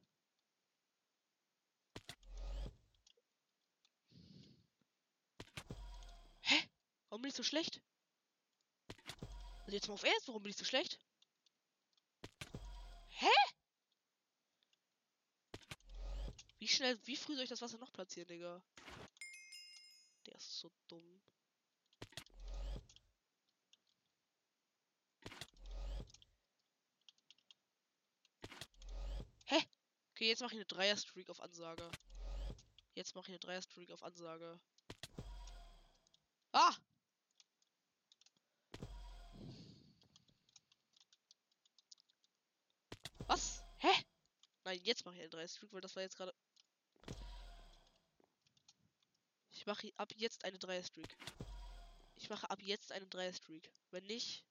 Hä? 6.42 6.70
Warum 7.10 7.22
bin 7.22 7.30
ich 7.30 7.35
so 7.35 7.35
schlecht? 7.46 7.82
Also 9.62 9.72
jetzt 9.72 9.88
mal 9.88 9.94
auf 9.96 10.04
Ernst, 10.04 10.28
warum 10.28 10.44
bin 10.44 10.52
ich 10.52 10.58
so 10.58 10.66
schlecht? 10.66 11.00
Hä? 13.10 13.32
Wie 16.60 16.68
schnell, 16.68 17.00
wie 17.06 17.16
früh 17.16 17.36
soll 17.36 17.44
ich 17.44 17.50
das 17.50 17.62
Wasser 17.62 17.78
noch 17.78 17.94
platzieren, 17.94 18.28
Digga? 18.28 18.62
Der 20.26 20.36
ist 20.36 20.60
so 20.60 20.72
dumm. 20.88 21.22
Okay, 30.16 30.30
jetzt 30.30 30.40
mache 30.40 30.54
ich 30.54 30.60
eine 30.60 30.66
Dreier-Streak 30.66 31.30
auf 31.30 31.42
Ansage. 31.42 31.92
Jetzt 32.94 33.16
mache 33.16 33.26
ich 33.26 33.30
eine 33.32 33.40
Dreier-Streak 33.40 33.92
auf 33.92 34.02
Ansage. 34.02 34.62
Ah! 36.54 36.74
Was? 43.28 43.62
Hä? 43.80 43.90
Nein, 44.64 44.75
jetzt 44.86 45.06
mache 45.06 45.16
ich 45.16 45.22
eine 45.22 45.30
Dreier-Streak, 45.30 45.74
weil 45.74 45.82
das 45.82 45.96
war 45.96 46.04
jetzt 46.04 46.16
gerade... 46.16 46.34
Ich 49.52 49.66
mache 49.66 49.92
ab 49.98 50.12
jetzt 50.16 50.46
eine 50.46 50.60
Dreier-Streak. 50.60 51.18
Ich 52.16 52.30
mache 52.30 52.50
ab 52.50 52.62
jetzt 52.62 52.92
eine 52.92 53.08
Dreier-Streak. 53.08 53.70
Wenn 53.92 54.06
nicht... 54.06 54.44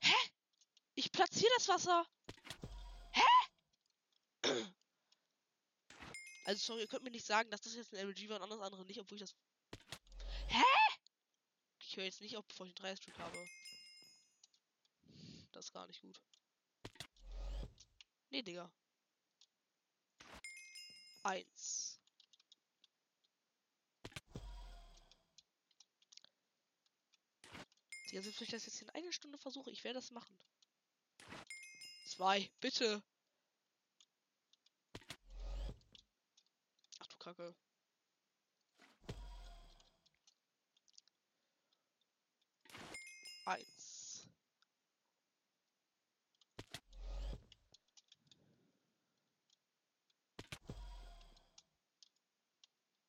Hä? 0.00 0.14
Ich 0.94 1.10
platziere 1.10 1.50
das 1.56 1.68
Wasser! 1.68 2.06
Also 6.44 6.64
sorry, 6.64 6.80
ihr 6.80 6.86
könnt 6.88 7.04
mir 7.04 7.10
nicht 7.10 7.26
sagen, 7.26 7.50
dass 7.50 7.60
das 7.60 7.74
jetzt 7.74 7.94
ein 7.94 8.08
LG 8.08 8.28
war 8.30 8.36
und 8.36 8.42
alles 8.42 8.60
andere 8.60 8.84
nicht, 8.86 8.98
obwohl 8.98 9.16
ich 9.16 9.22
das. 9.22 9.34
Hä? 10.48 10.64
Ich 11.80 11.96
höre 11.96 12.04
jetzt 12.04 12.20
nicht 12.22 12.36
auf, 12.36 12.46
bevor 12.46 12.66
ich 12.66 12.70
einen 12.70 12.96
3 12.96 12.96
Stück 12.96 13.18
habe. 13.18 13.48
Das 15.52 15.66
ist 15.66 15.72
gar 15.72 15.86
nicht 15.86 16.00
gut. 16.00 16.20
Nee, 18.30 18.42
Digga. 18.42 18.70
Eins. 21.22 21.98
Ja, 28.10 28.22
selbst 28.22 28.40
wenn 28.40 28.46
ich 28.46 28.52
das 28.52 28.64
jetzt 28.66 28.80
in 28.80 28.90
einer 28.90 29.12
Stunde 29.12 29.36
versuche, 29.38 29.70
ich 29.70 29.84
werde 29.84 29.98
das 29.98 30.10
machen. 30.10 30.38
Zwei, 32.04 32.50
bitte. 32.60 33.02
Kacke. 37.18 37.54
Eins. 43.44 44.26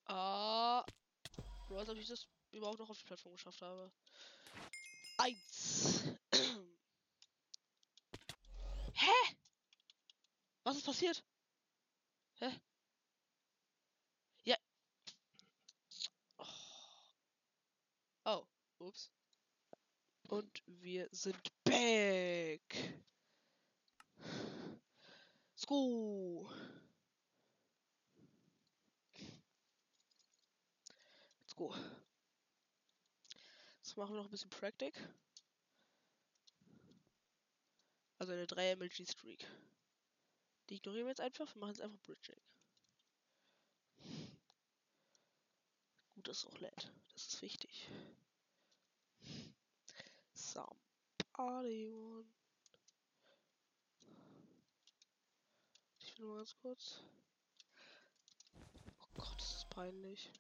Ah. 0.08 0.84
Als 1.80 1.90
ob 1.90 1.98
ich 1.98 2.08
das 2.08 2.28
überhaupt 2.52 2.80
noch 2.80 2.90
auf 2.90 2.98
die 2.98 3.06
Plattform 3.06 3.34
geschafft 3.34 3.62
habe. 3.62 3.92
Eins. 5.18 6.04
Hä? 8.94 9.36
Was 10.64 10.78
ist 10.78 10.86
passiert? 10.86 11.24
Hä? 12.40 12.60
Oh, 18.32 18.46
ups. 18.80 19.10
Und 20.30 20.62
wir 20.68 21.08
sind 21.12 21.42
back. 21.64 22.62
Let's 25.56 25.66
go. 25.66 26.48
Let's 31.40 31.56
go. 31.56 31.74
Jetzt 33.78 33.89
machen 34.00 34.14
wir 34.14 34.20
noch 34.20 34.26
ein 34.28 34.32
bisschen 34.32 34.50
Praktik. 34.50 34.94
Also 38.18 38.32
eine 38.32 38.48
3 38.48 38.78
MLG 38.78 39.06
Streak. 39.06 39.46
Die 40.70 40.76
ignorieren 40.76 41.06
wir 41.06 41.12
jetzt 41.12 41.20
einfach. 41.20 41.54
Wir 41.54 41.60
machen 41.60 41.72
jetzt 41.72 41.82
einfach 41.82 42.00
Bridging. 42.00 42.40
Gut, 46.16 46.28
dass 46.28 46.38
es 46.38 46.46
auch 46.46 46.58
lädt. 46.60 46.92
Das 47.14 47.28
ist 47.28 47.42
wichtig. 47.42 47.90
Somebody 50.34 51.90
one. 51.90 52.26
Ich 56.00 56.18
will 56.18 56.26
nur 56.26 56.38
ganz 56.38 56.56
kurz. 56.56 57.04
Oh 59.02 59.08
Gott, 59.14 59.36
das 59.38 59.58
ist 59.58 59.70
peinlich. 59.70 60.32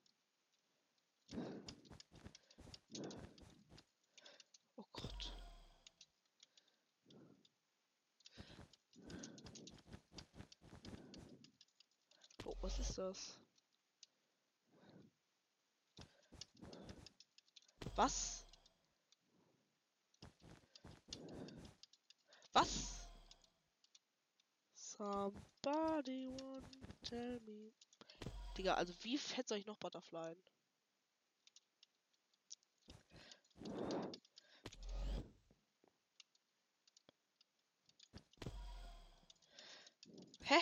Oh 4.75 4.85
Gott. 4.93 5.33
Oh, 12.45 12.48
was 12.61 12.79
ist 12.79 12.97
das? 12.97 13.37
Was? 17.95 18.45
Was? 22.53 23.07
Somebody 24.73 26.27
want 26.27 26.65
tell 27.03 27.39
me. 27.45 27.71
Digga, 28.57 28.75
also 28.75 28.93
wie 29.01 29.17
fett 29.17 29.47
soll 29.47 29.57
ich 29.57 29.65
noch 29.65 29.77
Butterfly? 29.77 30.35
Hä? 40.43 40.59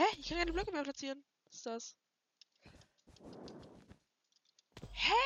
Hä? 0.00 0.06
Ich 0.18 0.28
kann 0.28 0.38
keine 0.38 0.52
Blöcke 0.54 0.72
mehr 0.72 0.82
platzieren. 0.82 1.22
Was 1.44 1.56
ist 1.56 1.66
das? 1.66 1.96
Hä? 4.92 5.22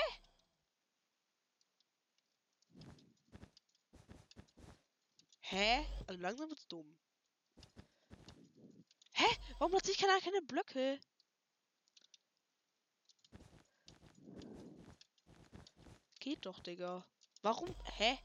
Hä? 5.42 5.86
Also 6.08 6.20
langsam 6.20 6.50
wird's 6.50 6.66
dumm. 6.66 6.98
Hä? 9.12 9.26
Warum 9.58 9.70
platziere 9.70 9.94
ich 9.94 10.00
keine, 10.00 10.20
keine 10.20 10.42
Blöcke? 10.42 10.98
Geht 16.18 16.44
doch, 16.46 16.58
Digga. 16.58 17.06
Warum? 17.42 17.76
Hä? 17.98 18.18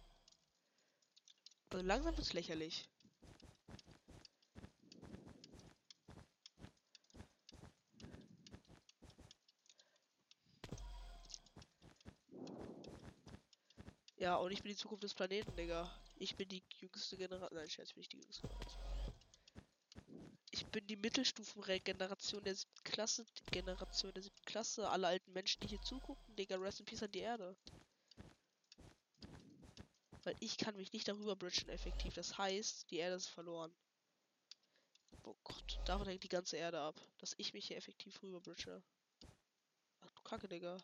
Also 1.69 1.85
langsam 1.85 2.15
wird's 2.15 2.33
lächerlich. 2.33 2.89
Ja, 14.29 14.35
und 14.35 14.51
ich 14.51 14.61
bin 14.61 14.69
die 14.69 14.75
Zukunft 14.75 15.03
des 15.03 15.15
Planeten, 15.15 15.55
Digga. 15.55 15.91
Ich 16.17 16.37
bin 16.37 16.47
die 16.47 16.61
jüngste 16.77 17.17
Generation. 17.17 17.57
Nein, 17.57 17.67
Scherz, 17.67 17.93
bin 17.93 18.01
ich 18.01 18.09
die 18.09 18.17
jüngste 18.17 18.43
Generation. 18.43 18.85
Ich 20.51 20.67
bin 20.67 20.85
die 20.85 20.97
Mittelstufengeneration 20.97 22.43
der 22.43 22.53
siebten 22.53 22.83
Klasse. 22.83 23.25
Generation 23.49 24.13
der 24.13 24.21
siebten 24.21 24.45
Klasse. 24.45 24.87
Alle 24.87 25.07
alten 25.07 25.33
Menschen, 25.33 25.61
die 25.61 25.69
hier 25.69 25.81
zugucken, 25.81 26.35
Digga, 26.35 26.57
rest 26.57 26.79
in 26.79 26.85
peace 26.85 27.01
an 27.01 27.11
die 27.11 27.21
Erde. 27.21 27.57
Weil 30.21 30.35
ich 30.41 30.59
kann 30.59 30.75
mich 30.75 30.93
nicht 30.93 31.07
darüber 31.07 31.35
bridgen 31.35 31.69
effektiv. 31.69 32.13
Das 32.13 32.37
heißt, 32.37 32.91
die 32.91 32.97
Erde 32.97 33.15
ist 33.15 33.29
verloren. 33.29 33.75
Oh 35.23 35.35
Gott, 35.43 35.79
davon 35.85 36.07
hängt 36.07 36.21
die 36.21 36.29
ganze 36.29 36.55
Erde 36.55 36.79
ab. 36.79 37.01
Dass 37.17 37.33
ich 37.39 37.53
mich 37.53 37.65
hier 37.65 37.77
effektiv 37.77 38.21
rüber 38.21 38.41
bridge. 38.41 38.83
Ach 40.01 40.11
du 40.11 40.21
Kacke, 40.21 40.47
Digga. 40.47 40.77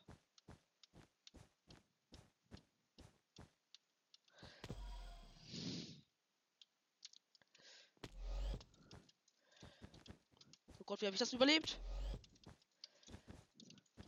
Gott, 10.95 11.01
wie 11.01 11.08
habe 11.08 11.15
ich 11.15 11.19
das 11.19 11.34
überlebt? 11.34 11.77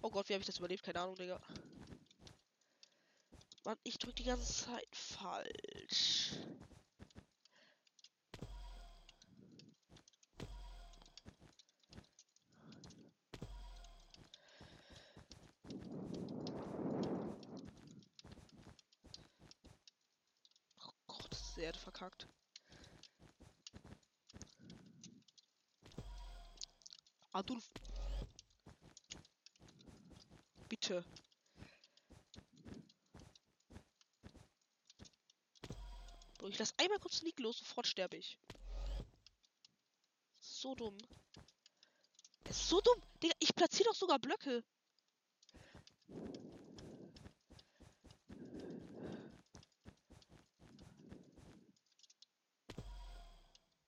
Oh 0.02 0.10
Gott, 0.10 0.30
wie 0.30 0.34
habe 0.36 0.41
ich 0.41 0.47
das 0.47 0.58
überlebt? 0.58 0.84
Keine 0.84 1.02
Ahnung, 1.02 1.17
Digga. 1.17 1.38
Mann, 3.65 3.78
ich 3.84 4.00
drück 4.00 4.15
die 4.15 4.23
ganze 4.23 4.65
Zeit 4.65 4.88
falsch. 4.95 6.38
Oh 20.80 20.93
Gott, 21.06 21.28
das 21.30 21.41
ist 21.41 21.58
die 21.58 21.62
Erde 21.63 21.80
verkackt. 21.80 22.30
Adolf. 27.38 27.69
Bitte. 30.69 31.06
Lass 36.97 37.03
einmal 37.03 37.10
kurz 37.10 37.17
Sneak 37.17 37.39
los, 37.39 37.60
sofort 37.60 37.86
sterbe 37.86 38.17
ich. 38.17 38.39
So 40.39 40.73
dumm. 40.73 40.97
So 42.49 42.81
dumm. 42.81 43.01
Digga, 43.21 43.36
ich 43.39 43.53
platziere 43.53 43.89
doch 43.89 43.95
sogar 43.95 44.17
Blöcke. 44.17 44.63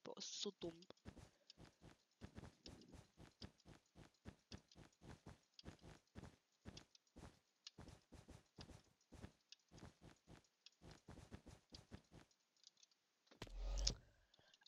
Boah, 0.04 0.18
ist 0.18 0.42
so 0.42 0.52
dumm. 0.60 0.80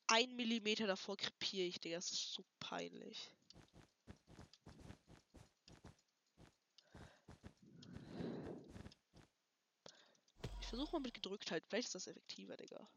Ein 0.08 0.36
Millimeter 0.62 0.86
davor 0.86 1.17
krepiere 1.17 1.65
ich, 1.65 1.80
Digga. 1.82 1.95
Das 1.95 2.12
ist 2.12 2.34
so 2.34 2.45
peinlich. 2.60 3.32
Ich 10.62 10.67
versuche 10.67 10.93
mal 10.95 11.02
mit 11.02 11.13
Gedrücktheit. 11.13 11.65
Vielleicht 11.67 11.88
ist 11.88 11.95
das 11.95 12.08
effektiver, 12.08 12.56
Digga. 12.56 12.88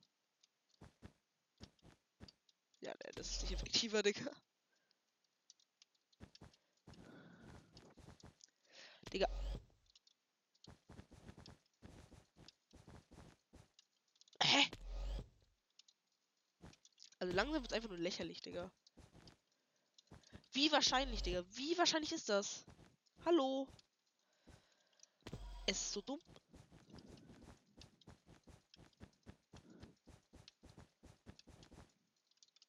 Ja, 2.81 2.93
ne, 2.93 3.11
das 3.17 3.31
ist 3.33 3.43
nicht 3.43 3.53
effektiver, 3.53 4.03
Digga. 4.05 4.31
Digga. 9.13 9.27
Hä? 14.43 14.63
Also 17.21 17.24
langsam 17.35 17.63
wird 17.63 17.73
es 17.73 17.77
einfach 17.77 17.91
nur 17.91 17.99
lächerlich, 17.99 18.41
Digga. 18.41 18.71
Wie 20.53 20.71
wahrscheinlich, 20.71 21.23
Digga? 21.23 21.45
Wie 21.51 21.77
wahrscheinlich 21.77 22.13
ist 22.13 22.29
das? 22.29 22.65
Hallo? 23.25 23.69
Es 25.67 25.81
ist 25.81 25.93
so 25.93 26.01
dumm. 26.01 26.21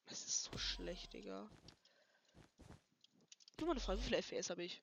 Es 0.06 0.24
ist 0.26 0.44
so 0.44 0.58
schlecht, 0.58 1.12
Digga. 1.12 1.48
Nur 3.58 3.66
mal 3.68 3.72
eine 3.72 3.80
Frage, 3.80 4.00
wie 4.00 4.04
viele 4.04 4.22
FPS 4.22 4.50
habe 4.50 4.64
ich? 4.64 4.82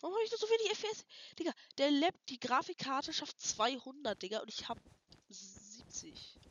Warum 0.00 0.14
habe 0.16 0.24
ich 0.24 0.30
nur 0.30 0.38
so 0.38 0.46
wenig 0.46 0.76
FPS? 0.76 1.04
Digga, 1.38 1.52
der 1.78 1.90
Lab, 1.92 2.14
die 2.26 2.40
Grafikkarte 2.40 3.12
schafft 3.12 3.40
200, 3.40 4.20
Digga, 4.20 4.40
und 4.40 4.48
ich 4.48 4.68
habe 4.68 4.80
70. 5.28 6.41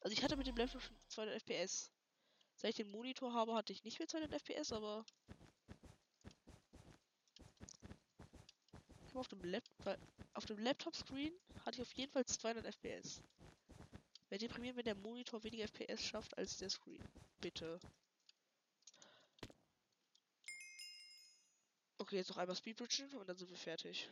Also 0.00 0.16
ich 0.16 0.22
hatte 0.22 0.36
mit 0.36 0.46
dem 0.46 0.56
Laptop 0.56 0.82
schon 0.82 0.96
200 1.08 1.42
FPS. 1.42 1.90
Seit 2.54 2.70
ich 2.70 2.76
den 2.76 2.90
Monitor 2.90 3.32
habe, 3.32 3.54
hatte 3.54 3.72
ich 3.72 3.84
nicht 3.84 3.98
mehr 3.98 4.08
200 4.08 4.32
FPS, 4.32 4.72
aber... 4.72 5.04
Auf 9.14 9.28
dem. 9.28 9.40
Auf 10.34 10.44
dem 10.44 10.58
Laptop-Screen 10.58 11.32
hatte 11.64 11.76
ich 11.76 11.82
auf 11.82 11.92
jeden 11.94 12.12
Fall 12.12 12.26
200 12.26 12.66
FPS. 12.66 13.22
Wäre 14.28 14.38
deprimiert, 14.38 14.76
wenn 14.76 14.84
der 14.84 14.94
Monitor 14.94 15.42
weniger 15.42 15.64
FPS 15.64 16.02
schafft 16.02 16.36
als 16.36 16.58
der 16.58 16.68
Screen. 16.68 17.02
Bitte. 17.40 17.80
Okay, 21.98 22.16
jetzt 22.16 22.28
noch 22.28 22.36
einmal 22.36 22.56
Speedbridgen 22.56 23.12
und 23.14 23.28
dann 23.28 23.36
sind 23.36 23.50
wir 23.50 23.56
fertig. 23.56 24.08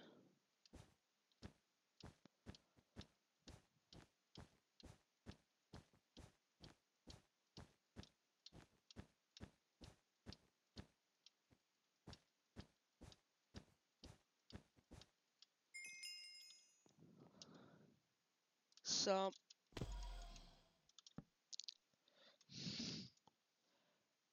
So. 19.04 19.30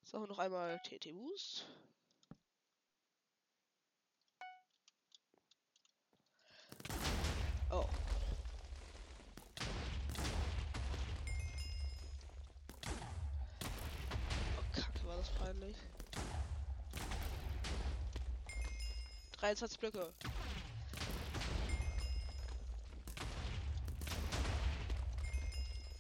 So, 0.06 0.26
noch 0.26 0.31
einmal 0.42 0.80
TT 0.80 1.14
Boost. 1.14 1.68
Oh. 7.70 7.86
Oh, 14.58 14.64
Kacke, 14.74 15.06
war 15.06 15.18
das 15.18 15.30
peinlich. 15.30 15.76
23 19.34 19.80
Blöcke. 19.80 20.12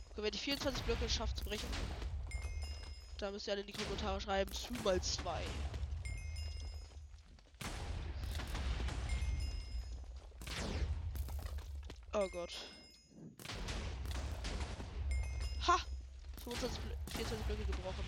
Okay, 0.10 0.24
wenn 0.24 0.32
die 0.32 0.38
24 0.40 0.84
Blöcke 0.84 1.08
schafft 1.08 1.38
zu 1.38 1.46
brechen, 1.46 1.68
da 3.22 3.30
müsst 3.30 3.46
ihr 3.46 3.54
alle 3.54 3.62
in 3.62 3.68
die 3.68 3.74
Kommentare 3.74 4.20
schreiben, 4.20 4.52
zu 4.52 4.74
mal 4.84 5.00
2. 5.00 5.42
Oh 12.14 12.28
Gott. 12.30 12.50
Ha! 15.68 15.78
25, 16.44 16.80
Blö 16.80 16.94
24 17.12 17.46
Blöcke 17.46 17.66
gebrochen. 17.66 18.06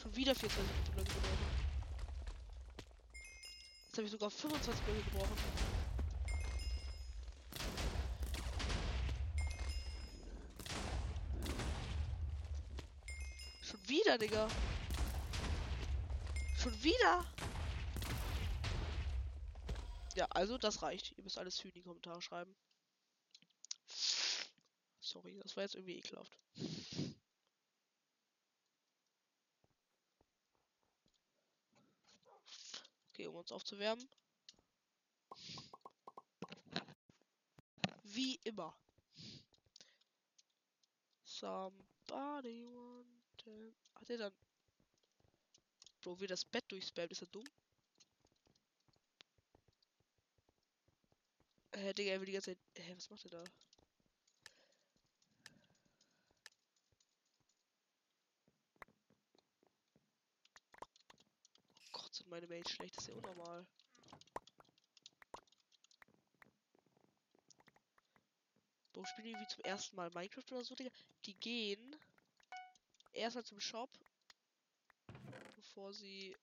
Schon 0.00 0.16
wieder 0.16 0.34
24 0.34 0.74
Blöcke 0.94 1.12
gebrochen. 1.12 1.46
Jetzt 3.86 3.98
habe 3.98 4.06
ich 4.06 4.10
sogar 4.12 4.30
25 4.30 4.84
Blöcke 4.84 5.02
gebrochen. 5.10 5.36
Wieder, 14.16 14.18
Digga. 14.18 14.48
Schon 16.58 16.82
wieder. 16.82 17.26
Ja, 20.14 20.26
also 20.30 20.58
das 20.58 20.82
reicht. 20.82 21.12
Ihr 21.18 21.24
müsst 21.24 21.38
alles 21.38 21.60
für 21.60 21.70
die 21.70 21.82
Kommentare 21.82 22.22
schreiben. 22.22 22.54
Sorry, 25.00 25.38
das 25.42 25.56
war 25.56 25.64
jetzt 25.64 25.74
irgendwie 25.74 25.98
ekelhaft. 25.98 26.38
Okay, 33.10 33.26
um 33.26 33.36
uns 33.36 33.52
aufzuwärmen. 33.52 34.08
Wie 38.04 38.36
immer. 38.44 38.74
Somebody 41.24 42.64
want 42.64 43.15
to... 43.46 43.72
Hat 43.94 44.10
er 44.10 44.18
dann... 44.18 44.32
Bro, 46.02 46.20
wie 46.20 46.26
das 46.26 46.44
Bett 46.44 46.64
durchspammt, 46.70 47.12
ist 47.12 47.22
er 47.22 47.28
dumm? 47.28 47.44
Hä, 51.74 51.92
Digga, 51.92 52.12
er 52.12 52.20
will 52.20 52.26
die 52.26 52.32
ganze 52.32 52.50
Zeit... 52.50 52.58
Hä, 52.74 52.94
was 52.96 53.10
macht 53.10 53.24
er 53.24 53.30
da? 53.30 53.44
Oh 61.84 61.88
Gott, 61.92 62.14
sind 62.14 62.30
meine 62.30 62.46
Mails 62.46 62.70
schlecht, 62.70 62.96
das 62.96 63.04
ist 63.04 63.10
ja 63.10 63.16
unnormal. 63.16 63.66
Bro, 68.92 69.04
spielen 69.04 69.26
die 69.26 69.30
irgendwie 69.32 69.54
zum 69.54 69.64
ersten 69.64 69.96
Mal 69.96 70.10
Minecraft 70.10 70.52
oder 70.52 70.64
so, 70.64 70.74
Digga? 70.74 70.90
Die 71.26 71.34
gehen 71.34 71.96
erstmal 73.16 73.44
zum 73.44 73.60
Shop, 73.60 73.90
bevor 75.56 75.92
sie 75.92 76.36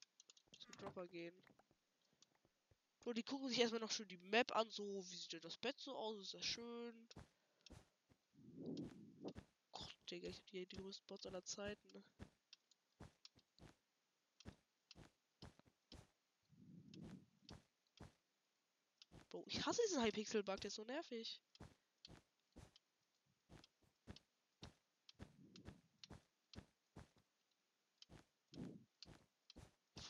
zum 0.59 0.75
Dropper 0.77 1.07
gehen. 1.07 1.33
Bro, 3.01 3.13
die 3.13 3.23
gucken 3.23 3.49
sich 3.49 3.59
erstmal 3.59 3.81
noch 3.81 3.91
schön 3.91 4.07
die 4.07 4.17
Map 4.17 4.55
an, 4.55 4.69
so, 4.69 5.03
wie 5.09 5.17
sieht 5.17 5.33
denn 5.33 5.41
das 5.41 5.57
Bett 5.57 5.79
so 5.79 5.95
aus? 5.95 6.17
Ist 6.19 6.33
das 6.33 6.45
schön? 6.45 7.07
Gott, 9.71 9.97
Digga, 10.09 10.29
ich 10.29 10.37
hab 10.37 10.49
hier 10.49 10.65
die 10.65 10.77
größten 10.77 11.05
Bots 11.07 11.25
aller 11.25 11.43
Zeiten. 11.43 11.85
ne? 11.91 12.03
Bro, 19.29 19.43
ich 19.47 19.65
hasse 19.65 19.81
diesen 19.87 20.03
Hypixel-Bug, 20.03 20.61
der 20.61 20.67
ist 20.67 20.75
so 20.75 20.85
nervig. 20.85 21.41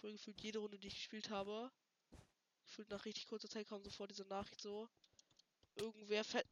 Früher 0.03 0.11
gefühlt 0.11 0.41
jede 0.41 0.59
Runde, 0.59 0.77
die 0.77 0.89
ich 0.89 0.95
gespielt 0.95 1.29
habe, 1.29 1.71
gefühlt 2.65 2.89
nach 2.89 3.05
richtig 3.05 3.25
kurzer 3.25 3.47
Zeit 3.47 3.69
kam 3.69 3.81
sofort 3.85 4.11
diese 4.11 4.25
Nachricht 4.25 4.59
so. 4.59 4.89
Irgendwer 5.75 6.25
fällt. 6.25 6.45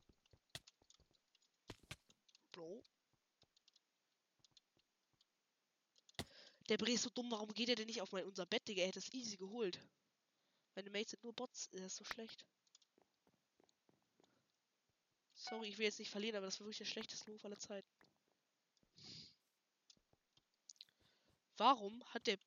Bro. 2.53 2.81
Der 6.69 6.77
Bre 6.77 6.93
ist 6.93 7.03
so 7.03 7.09
dumm, 7.09 7.29
warum 7.29 7.53
geht 7.53 7.67
er 7.67 7.75
denn 7.75 7.87
nicht 7.87 7.99
auf 7.99 8.13
mein 8.13 8.23
unser 8.23 8.45
Bett, 8.45 8.65
Digga? 8.69 8.83
Er 8.83 8.87
hätte 8.87 8.99
es 8.99 9.11
easy 9.11 9.35
geholt. 9.35 9.77
Meine 10.75 10.89
Mates 10.89 11.11
sind 11.11 11.23
nur 11.25 11.33
Bots, 11.33 11.67
er 11.73 11.87
ist 11.87 11.97
so 11.97 12.05
schlecht. 12.05 12.45
Sorry, 15.35 15.67
ich 15.67 15.77
will 15.77 15.87
jetzt 15.87 15.99
nicht 15.99 16.09
verlieren, 16.09 16.37
aber 16.37 16.45
das 16.45 16.57
war 16.61 16.67
wirklich 16.67 16.77
der 16.77 16.85
schlechteste 16.85 17.29
Move 17.29 17.43
aller 17.43 17.59
Zeiten. 17.59 17.89
Warum 21.57 22.01
hat 22.13 22.27
der. 22.27 22.39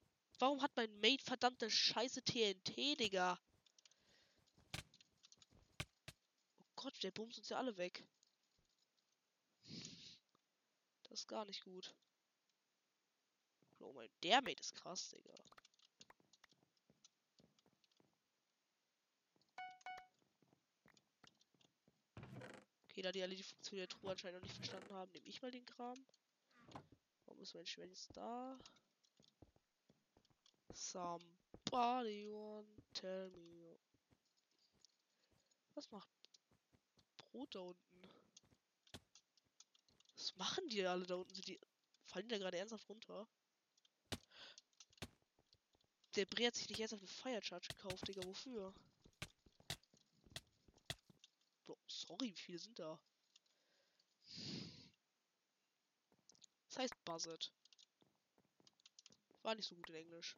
Warum 0.45 0.61
hat 0.61 0.77
mein 0.77 1.01
Mate 1.01 1.25
verdammte 1.25 1.71
Scheiße 1.71 2.23
TNT, 2.23 3.01
Digga? 3.01 3.41
Oh 6.59 6.67
Gott, 6.77 7.03
der 7.03 7.13
bumst 7.13 7.39
uns 7.39 7.49
ja 7.49 7.57
alle 7.57 7.75
weg. 7.79 8.05
Das 11.05 11.21
ist 11.21 11.29
gar 11.29 11.47
nicht 11.47 11.65
gut. 11.65 11.95
Oh 13.79 13.95
mein, 13.95 14.11
der 14.23 14.43
Mate 14.43 14.61
ist 14.61 14.75
krass, 14.75 15.09
Digga. 15.09 15.33
Okay, 22.91 23.01
da 23.01 23.13
die 23.13 23.23
alle 23.23 23.35
die 23.35 23.43
Funktion 23.43 23.79
der 23.79 23.89
Truhe 23.89 24.11
anscheinend 24.11 24.43
noch 24.43 24.47
nicht 24.47 24.57
verstanden 24.57 24.93
haben, 24.93 25.11
nehme 25.13 25.27
ich 25.27 25.41
mal 25.41 25.51
den 25.51 25.65
Kram. 25.65 26.05
Warum 27.25 27.41
ist 27.41 27.55
mein 27.55 27.65
Schwert 27.67 27.89
jetzt 27.89 28.15
da? 28.15 28.59
Somebody 30.75 32.29
want 32.31 32.67
tell 32.95 33.31
me. 33.31 33.79
Was 35.75 35.89
macht 35.91 36.09
Brot 37.17 37.55
da 37.55 37.61
unten? 37.61 38.11
Was 40.17 40.35
machen 40.37 40.69
die 40.69 40.85
alle 40.85 41.07
da 41.07 41.15
unten? 41.15 41.33
Sind 41.35 41.47
die. 41.47 41.61
Fallen 42.07 42.29
die 42.29 42.35
da 42.35 42.39
gerade 42.39 42.59
ernsthaft 42.59 42.89
runter? 42.89 43.29
Der 46.17 46.27
Bre 46.27 46.47
hat 46.47 46.57
sich 46.57 46.69
nicht 46.69 46.81
ernsthaft 46.81 47.03
eine 47.03 47.09
Fire 47.09 47.43
Charge 47.43 47.69
gekauft, 47.69 48.07
Digga. 48.09 48.25
Wofür? 48.25 48.75
Bro, 51.65 51.79
sorry, 51.87 52.31
wie 52.31 52.41
viele 52.41 52.59
sind 52.59 52.79
da? 52.79 53.01
Das 56.69 56.79
heißt 56.79 57.05
Buzzard. 57.05 57.53
War 59.43 59.55
nicht 59.55 59.69
so 59.69 59.77
gut 59.77 59.89
in 59.91 59.97
Englisch. 59.97 60.37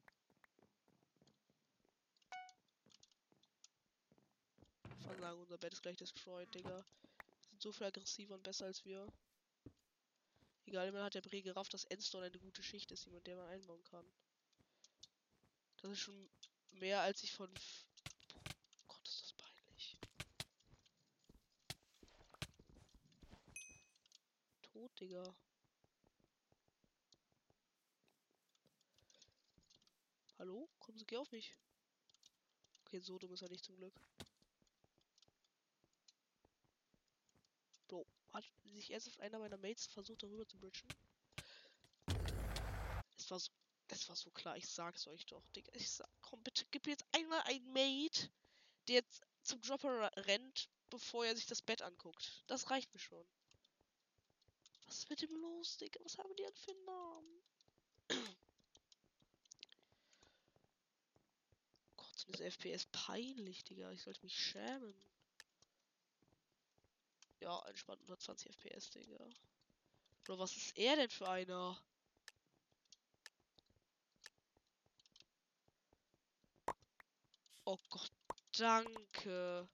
Von 5.07 5.19
sagen, 5.19 5.41
unser 5.41 5.57
Bett 5.57 5.73
ist 5.73 5.81
gleich 5.81 5.97
destroyed, 5.97 6.55
Digga. 6.55 6.85
Sind 7.51 7.63
so 7.63 7.73
viel 7.73 7.87
aggressiver 7.87 8.35
und 8.35 8.43
besser 8.45 8.67
als 8.67 8.85
wir. 8.85 9.11
Egal, 10.67 10.93
man 10.93 11.03
hat 11.03 11.15
der 11.15 11.23
Bre 11.23 11.41
gerafft, 11.41 11.73
dass 11.73 11.85
Endstone 11.85 12.27
eine 12.27 12.39
gute 12.39 12.63
Schicht 12.63 12.93
ist, 12.93 13.07
die 13.07 13.11
man 13.11 13.25
der 13.25 13.37
man 13.37 13.49
einbauen 13.49 13.83
kann. 13.85 14.05
Das 15.81 15.91
ist 15.91 16.01
schon 16.01 16.29
mehr 16.73 17.01
als 17.01 17.23
ich 17.23 17.33
von. 17.33 17.51
F- 17.55 17.87
Gott, 18.89 19.07
ist 19.07 19.23
das 19.23 19.33
peinlich. 19.35 19.97
Tot, 24.63 24.93
Digga. 25.01 25.35
Hallo? 30.39 30.71
Kommen 30.79 30.97
Sie, 30.99 31.05
geh 31.05 31.19
auf 31.19 31.31
mich. 31.31 31.53
Okay, 32.87 33.01
so 33.03 33.19
dumm 33.19 33.35
ist 33.35 33.43
er 33.43 33.51
nicht 33.51 33.65
zum 33.65 33.77
Glück. 33.77 33.93
Bro, 37.89 38.07
hat 38.37 38.75
sich 38.75 38.91
ernsthaft 38.91 39.21
einer 39.21 39.39
meiner 39.39 39.57
Mates 39.57 39.87
versucht, 39.87 40.23
darüber 40.23 40.47
zu 40.47 40.59
bridgen? 40.59 40.89
Es 43.17 43.31
war 43.31 43.41
so, 43.41 43.51
es 43.89 44.09
war 44.09 44.17
so 44.17 44.31
klar, 44.31 44.57
ich 44.57 44.69
sag's 44.69 45.07
euch 45.07 45.27
doch, 45.27 45.47
Digga. 45.51 45.73
Ich 45.75 45.91
sag, 45.91 46.09
komm 46.23 46.43
bitte, 46.43 46.65
gib 46.71 46.87
mir 46.87 46.93
jetzt 46.93 47.07
einmal 47.13 47.41
ein 47.43 47.65
Mate, 47.73 48.31
der 48.89 48.97
jetzt 48.97 49.23
zum 49.43 49.61
Dropper 49.63 50.11
rennt, 50.17 50.69
bevor 50.91 51.25
er 51.25 51.35
sich 51.37 51.47
das 51.47 51.63
Bett 51.63 51.83
anguckt. 51.83 52.45
Das 52.47 52.71
reicht 52.71 52.93
mir 52.93 53.01
schon. 53.01 53.27
Was 54.87 54.99
ist 54.99 55.11
mit 55.11 55.23
dem 55.23 55.35
los, 55.37 55.79
Digga? 55.79 55.99
Was 56.05 56.19
haben 56.19 56.35
die 56.37 56.43
denn 56.43 56.55
für 56.55 56.71
einen 56.73 56.85
Namen? 56.85 57.43
Gott, 61.97 62.19
sind 62.19 62.35
diese 62.35 62.45
FPS 62.51 62.87
peinlich, 62.93 63.65
Digga. 63.65 63.91
Ich 63.93 64.03
sollte 64.03 64.23
mich 64.23 64.39
schämen. 64.39 64.95
Ja, 67.41 67.63
entspannt 67.67 68.01
120 68.03 68.51
FPS, 68.51 68.91
Digga. 68.91 69.29
Oder 70.29 70.39
was 70.39 70.57
ist 70.57 70.77
er 70.77 70.97
denn 70.97 71.11
für 71.11 71.29
einer? 71.29 71.81
Oh 77.65 77.79
Gott, 77.91 78.13
danke. 78.57 79.69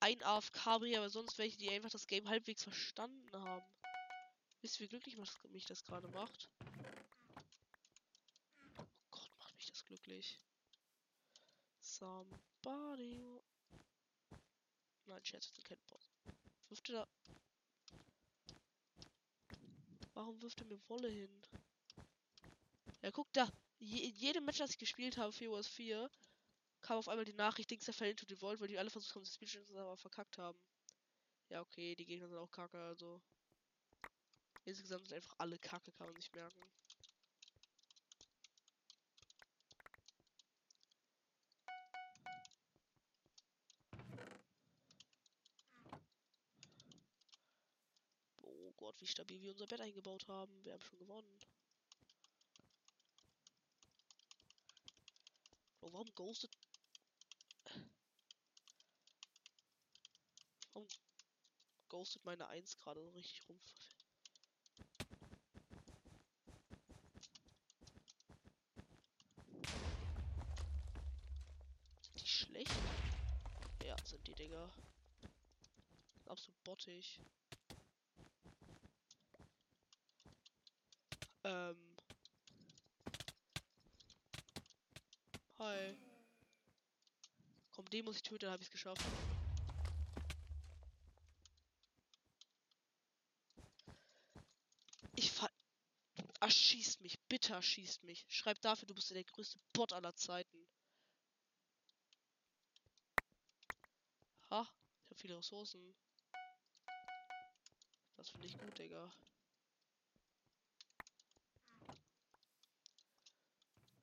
Ein 0.00 0.22
AFK, 0.22 0.66
aber 0.66 1.08
sonst 1.08 1.38
welche, 1.38 1.56
die 1.56 1.70
einfach 1.70 1.90
das 1.90 2.06
Game 2.06 2.28
halbwegs 2.28 2.64
verstanden 2.64 3.40
haben. 3.40 3.64
Wisst 4.60 4.80
ihr, 4.80 4.84
wie 4.84 4.88
glücklich 4.88 5.16
mich 5.50 5.66
das 5.66 5.84
gerade 5.84 6.08
macht? 6.08 6.50
Oh 8.78 8.86
Gott, 9.10 9.30
macht 9.38 9.54
mich 9.56 9.66
das 9.66 9.84
glücklich. 9.84 10.40
Somebody. 11.80 13.40
Nein, 15.06 15.24
Scherz, 15.24 15.48
das 15.48 15.58
ist 15.58 15.64
kein 15.64 15.78
Boss. 15.86 16.10
Wirft 16.74 16.90
er 16.90 17.06
da. 17.06 17.08
Warum 20.14 20.42
wirft 20.42 20.60
er 20.60 20.66
mir 20.66 20.80
Wolle 20.88 21.08
hin? 21.08 21.30
Ja, 23.00 23.12
guck 23.12 23.32
da. 23.32 23.48
Je, 23.78 24.08
in 24.08 24.14
jedem 24.16 24.44
Match, 24.44 24.58
das 24.58 24.70
ich 24.70 24.78
gespielt 24.78 25.16
habe, 25.16 25.32
4 25.32 25.52
vs 25.52 25.68
4, 25.68 26.10
kam 26.80 26.98
auf 26.98 27.08
einmal 27.08 27.24
die 27.24 27.32
Nachricht, 27.32 27.70
Dings 27.70 27.84
der 27.84 27.94
Fell 27.94 28.10
into 28.10 28.26
the 28.28 28.34
Vault, 28.34 28.60
weil 28.60 28.66
die 28.66 28.76
alle 28.76 28.90
versucht 28.90 29.14
haben, 29.14 29.22
das 29.22 29.34
Spiel 29.34 29.76
aber 29.76 29.96
verkackt 29.96 30.36
haben. 30.36 30.58
Ja, 31.48 31.60
okay, 31.60 31.94
die 31.94 32.06
Gegner 32.06 32.26
sind 32.26 32.38
auch 32.38 32.50
kacke, 32.50 32.82
also. 32.82 33.22
Insgesamt 34.64 35.06
sind 35.06 35.14
einfach 35.14 35.36
alle 35.38 35.60
kacke, 35.60 35.92
kann 35.92 36.08
man 36.08 36.16
sich 36.16 36.32
merken. 36.32 36.60
Wie 49.34 49.42
wir 49.42 49.50
unser 49.50 49.66
Bett 49.66 49.80
eingebaut 49.80 50.28
haben. 50.28 50.64
Wir 50.64 50.74
haben 50.74 50.82
schon 50.82 50.98
gewonnen. 51.00 51.40
Oh, 55.80 55.92
warum 55.92 56.14
ghostet 56.14 56.56
Warum 60.72 60.88
ghostet 61.88 62.24
meine 62.24 62.46
1 62.46 62.76
gerade 62.76 63.02
so 63.02 63.10
richtig 63.10 63.48
rum? 63.48 63.60
Sind 72.02 72.20
die 72.20 72.26
schlecht? 72.26 72.72
Ja, 73.84 73.96
sind 74.04 74.26
die 74.28 74.34
Digga. 74.34 74.70
Absolut 76.26 76.62
bottig. 76.62 77.20
Ähm. 81.44 81.96
Hi. 85.58 85.96
Komm, 87.72 87.84
den 87.90 88.04
muss 88.04 88.16
ich 88.16 88.22
töten, 88.22 88.50
habe 88.50 88.62
ich 88.62 88.68
es 88.68 88.72
geschafft. 88.72 89.02
Erschießt 96.44 97.00
mich, 97.00 97.18
bitte 97.26 97.54
erschießt 97.54 98.04
mich. 98.04 98.26
Schreib 98.28 98.60
dafür, 98.60 98.86
du 98.86 98.94
bist 98.94 99.10
der 99.10 99.24
größte 99.24 99.58
Bot 99.72 99.94
aller 99.94 100.14
Zeiten. 100.14 100.68
Ha, 104.50 104.68
ich 105.04 105.10
habe 105.10 105.20
viele 105.20 105.38
Ressourcen. 105.38 105.94
Das 108.18 108.28
finde 108.28 108.46
ich 108.46 108.58
gut, 108.58 108.78
Digga. 108.78 109.10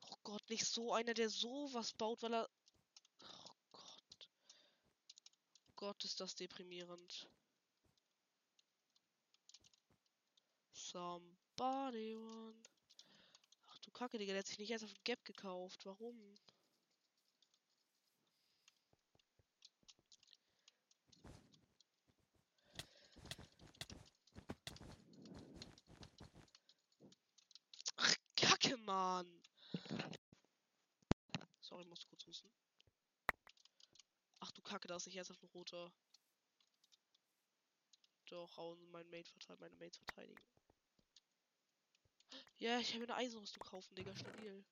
Oh 0.09 0.17
Gott, 0.31 0.49
nicht 0.49 0.65
so 0.65 0.93
einer, 0.93 1.13
der 1.13 1.29
sowas 1.29 1.91
baut, 1.91 2.21
weil 2.21 2.33
er. 2.33 2.49
Oh 3.19 3.53
Gott. 3.73 4.29
Gott, 5.75 6.05
ist 6.05 6.21
das 6.21 6.35
deprimierend. 6.35 7.27
Some 10.71 11.35
Body 11.57 12.15
One. 12.15 12.63
Ach 13.71 13.79
du 13.79 13.91
Kacke, 13.91 14.17
Digga, 14.17 14.31
der 14.31 14.39
hat 14.39 14.47
sich 14.47 14.57
nicht 14.57 14.71
erst 14.71 14.85
auf 14.85 14.93
Gap 15.03 15.25
gekauft. 15.25 15.85
Warum? 15.85 16.17
Ach, 27.97 28.15
Kacke, 28.37 28.77
Mann. 28.77 29.41
Sorry, 31.71 31.85
musst 31.85 32.05
kurz 32.05 32.25
husten. 32.27 32.51
Ach 34.91 34.97
du 34.97 34.97
Kacke, 34.97 34.97
da 34.97 34.97
ist 34.97 35.05
nicht 35.05 35.15
erst 35.15 35.31
auf 35.31 35.41
ein 35.41 35.49
roter. 35.53 35.91
Doch, 38.25 38.57
hauen 38.57 38.91
mein 38.91 39.09
verteidigen, 39.09 39.59
meine 39.61 39.75
Mates 39.75 39.97
verteidigen. 39.97 40.41
Ja, 42.57 42.79
ich 42.79 42.93
habe 42.93 43.03
eine 43.05 43.15
Eisenrüstung 43.15 43.63
kaufen, 43.63 43.95
Digga, 43.95 44.15
stabil. 44.15 44.63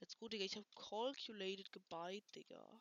Let's 0.00 0.16
go, 0.16 0.28
Digga. 0.28 0.44
Ich 0.44 0.56
habe 0.56 0.66
calculated 0.74 1.72
gebyte, 1.72 2.34
Digga. 2.34 2.80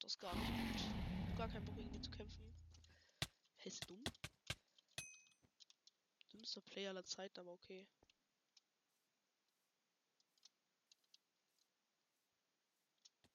Gott, 0.00 0.04
das 0.04 0.18
gar 0.18 0.34
nicht 0.34 0.48
gut. 0.48 1.36
Gar 1.36 1.48
kein 1.48 1.64
Bock, 1.64 1.76
gegen 1.76 1.92
ihn 1.94 2.02
zu 2.02 2.10
kämpfen. 2.10 2.42
Hey, 3.56 3.68
ist 3.68 3.88
dumm? 3.88 4.02
Dümmster 6.32 6.62
Player 6.62 6.90
aller 6.90 7.04
Zeiten, 7.04 7.38
aber 7.40 7.52
okay. 7.52 7.86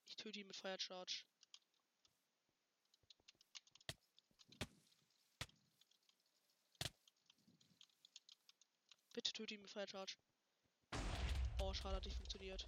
Ich 0.07 0.15
töte 0.15 0.39
ihn 0.39 0.47
mit 0.47 0.55
Fire 0.55 0.79
Charge. 0.79 1.23
Bitte 9.13 9.33
töte 9.33 9.53
ihn 9.53 9.61
mit 9.61 9.69
Fire 9.69 9.87
Charge. 9.87 10.15
Oh, 11.59 11.73
schade, 11.73 11.97
hat 11.97 12.05
nicht 12.05 12.17
funktioniert. 12.17 12.67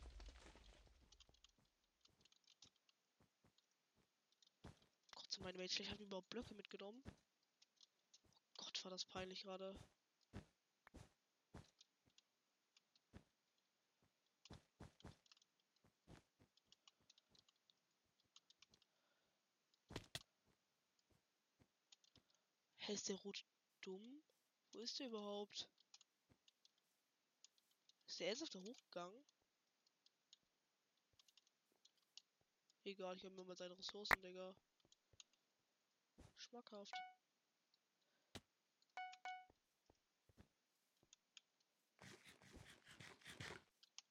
Gott, 5.37 5.43
sind 5.43 5.43
meine 5.43 5.57
Mates 5.57 5.79
Ich 5.79 5.91
habe 5.91 6.03
überhaupt 6.03 6.29
Blöcke 6.29 6.53
mitgenommen. 6.55 7.03
Oh 7.05 8.63
Gott, 8.63 8.83
war 8.83 8.91
das 8.91 9.05
peinlich 9.05 9.43
gerade. 9.43 9.77
Hä, 22.79 22.93
ist 22.93 23.09
der 23.09 23.17
Rot 23.17 23.45
dumm? 23.81 24.23
Wo 24.71 24.79
ist 24.79 24.99
der 24.99 25.07
überhaupt? 25.07 25.67
Ist 28.07 28.19
der 28.19 28.27
ernsthaft 28.29 28.55
da 28.55 28.59
hochgegangen? 28.59 29.23
Egal, 32.85 33.17
ich 33.17 33.25
habe 33.25 33.35
nur 33.35 33.45
mal 33.45 33.57
seine 33.57 33.77
Ressourcen, 33.77 34.21
Digga. 34.21 34.55
Schmackhaft. 36.49 36.93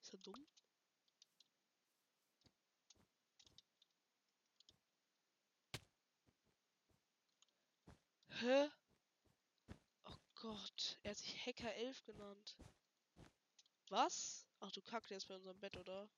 Ist 0.03 0.12
er 0.12 0.18
dumm? 0.18 0.47
Hä? 8.28 8.70
Oh 10.05 10.16
Gott, 10.34 10.99
er 11.03 11.12
hat 11.12 11.16
sich 11.18 11.47
Hacker 11.47 11.74
11 11.74 12.05
genannt. 12.05 12.57
Was? 13.89 14.47
Ach 14.61 14.70
du 14.72 14.82
Kack, 14.82 15.07
der 15.09 15.16
ist 15.16 15.26
bei 15.26 15.34
unserem 15.34 15.59
Bett, 15.59 15.76
oder? 15.78 16.09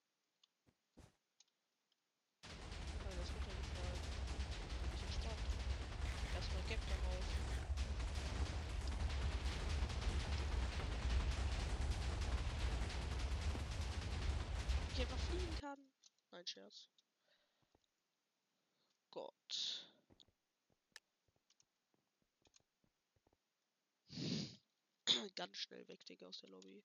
Nein, 16.39 16.47
Scherz. 16.47 16.89
Gott. 19.11 19.91
Ganz 25.35 25.57
schnell 25.57 25.89
weg, 25.89 26.07
Digga, 26.07 26.29
aus 26.29 26.39
der 26.39 26.51
Lobby. 26.51 26.85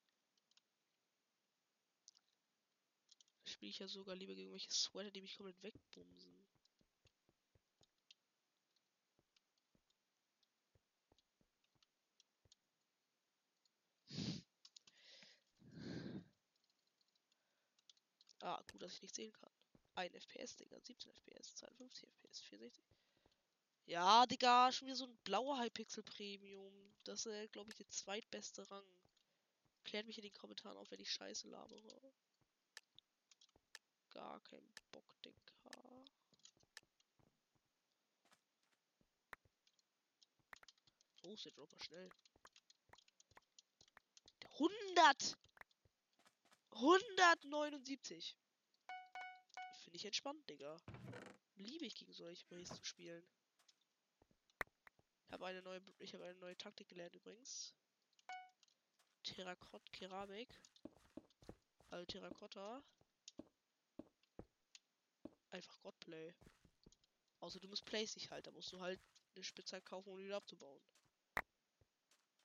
Spiele 3.45 3.69
ich 3.69 3.77
ja 3.77 3.87
sogar 3.87 4.15
lieber 4.15 4.33
gegen 4.33 4.51
welche 4.51 4.71
Sweater, 4.71 5.11
die 5.11 5.21
mich 5.21 5.37
komplett 5.37 5.61
wegbumsen. 5.61 6.42
Ah, 18.53 18.63
gut, 18.71 18.83
dass 18.83 18.93
ich 18.93 19.01
nicht 19.01 19.15
sehen 19.15 19.33
kann. 19.33 19.51
1 19.95 20.13
FPS, 20.13 20.55
Digga. 20.57 20.79
17 20.79 21.11
FPS, 21.11 21.55
52 21.55 22.07
FPS, 22.07 22.39
64. 22.41 22.83
Ja, 23.85 24.27
Digga, 24.27 24.71
schon 24.71 24.87
wieder 24.87 24.95
so 24.95 25.05
ein 25.05 25.17
blauer 25.23 25.59
Hypixel 25.59 26.03
Premium. 26.03 26.71
Das 27.03 27.25
ist, 27.25 27.51
glaube 27.51 27.71
ich, 27.71 27.75
der 27.75 27.89
zweitbeste 27.89 28.69
Rang. 28.69 28.85
Klärt 29.85 30.05
mich 30.05 30.19
in 30.19 30.23
den 30.23 30.33
Kommentaren 30.33 30.77
auf, 30.77 30.91
wenn 30.91 30.99
ich 30.99 31.11
Scheiße 31.11 31.47
labere. 31.47 32.13
Gar 34.11 34.39
kein 34.41 34.71
Bock, 34.91 35.21
Digga. 35.23 36.03
Oh, 41.23 41.33
ist 41.33 41.45
der 41.45 41.53
Dropper 41.53 41.79
schnell. 41.79 42.09
100! 44.51 45.37
179. 46.69 48.37
Finde 49.93 50.01
ich 50.01 50.05
entspannt, 50.05 50.49
Digga. 50.49 50.81
Liebe 51.53 51.85
ich 51.85 51.93
gegen 51.93 52.13
solche 52.13 52.47
Brees 52.47 52.69
zu 52.69 52.83
spielen. 52.83 53.23
Ich 55.27 55.31
habe 55.31 55.45
eine 55.45 55.61
neue, 55.61 55.83
ich 55.99 56.15
habe 56.15 56.23
eine 56.23 56.39
neue 56.39 56.57
Taktik 56.57 56.87
gelernt 56.87 57.15
übrigens. 57.15 57.75
Terrakott 59.21 59.83
Keramik. 59.93 60.49
Also 61.91 62.07
Terrakotta. 62.07 62.83
Einfach 65.51 65.79
Godplay. 65.83 66.33
Außer 67.41 67.59
du 67.59 67.67
musst 67.67 67.85
Place 67.85 68.15
nicht 68.15 68.31
halt, 68.31 68.47
da 68.47 68.51
musst 68.51 68.71
du 68.71 68.79
halt 68.79 68.99
eine 69.35 69.43
Spitzhacke 69.43 69.85
kaufen, 69.85 70.09
um 70.09 70.17
wieder 70.17 70.37
abzubauen. 70.37 70.81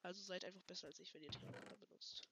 Also 0.02 0.22
seid 0.22 0.44
einfach 0.44 0.64
besser 0.64 0.88
als 0.88 1.00
ich, 1.00 1.14
wenn 1.14 1.22
ihr 1.22 1.30
Terrakotta 1.30 1.76
benutzt. 1.76 2.27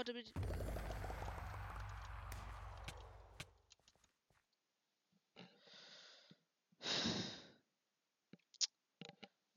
Mal 0.00 0.04
damit. 0.04 0.32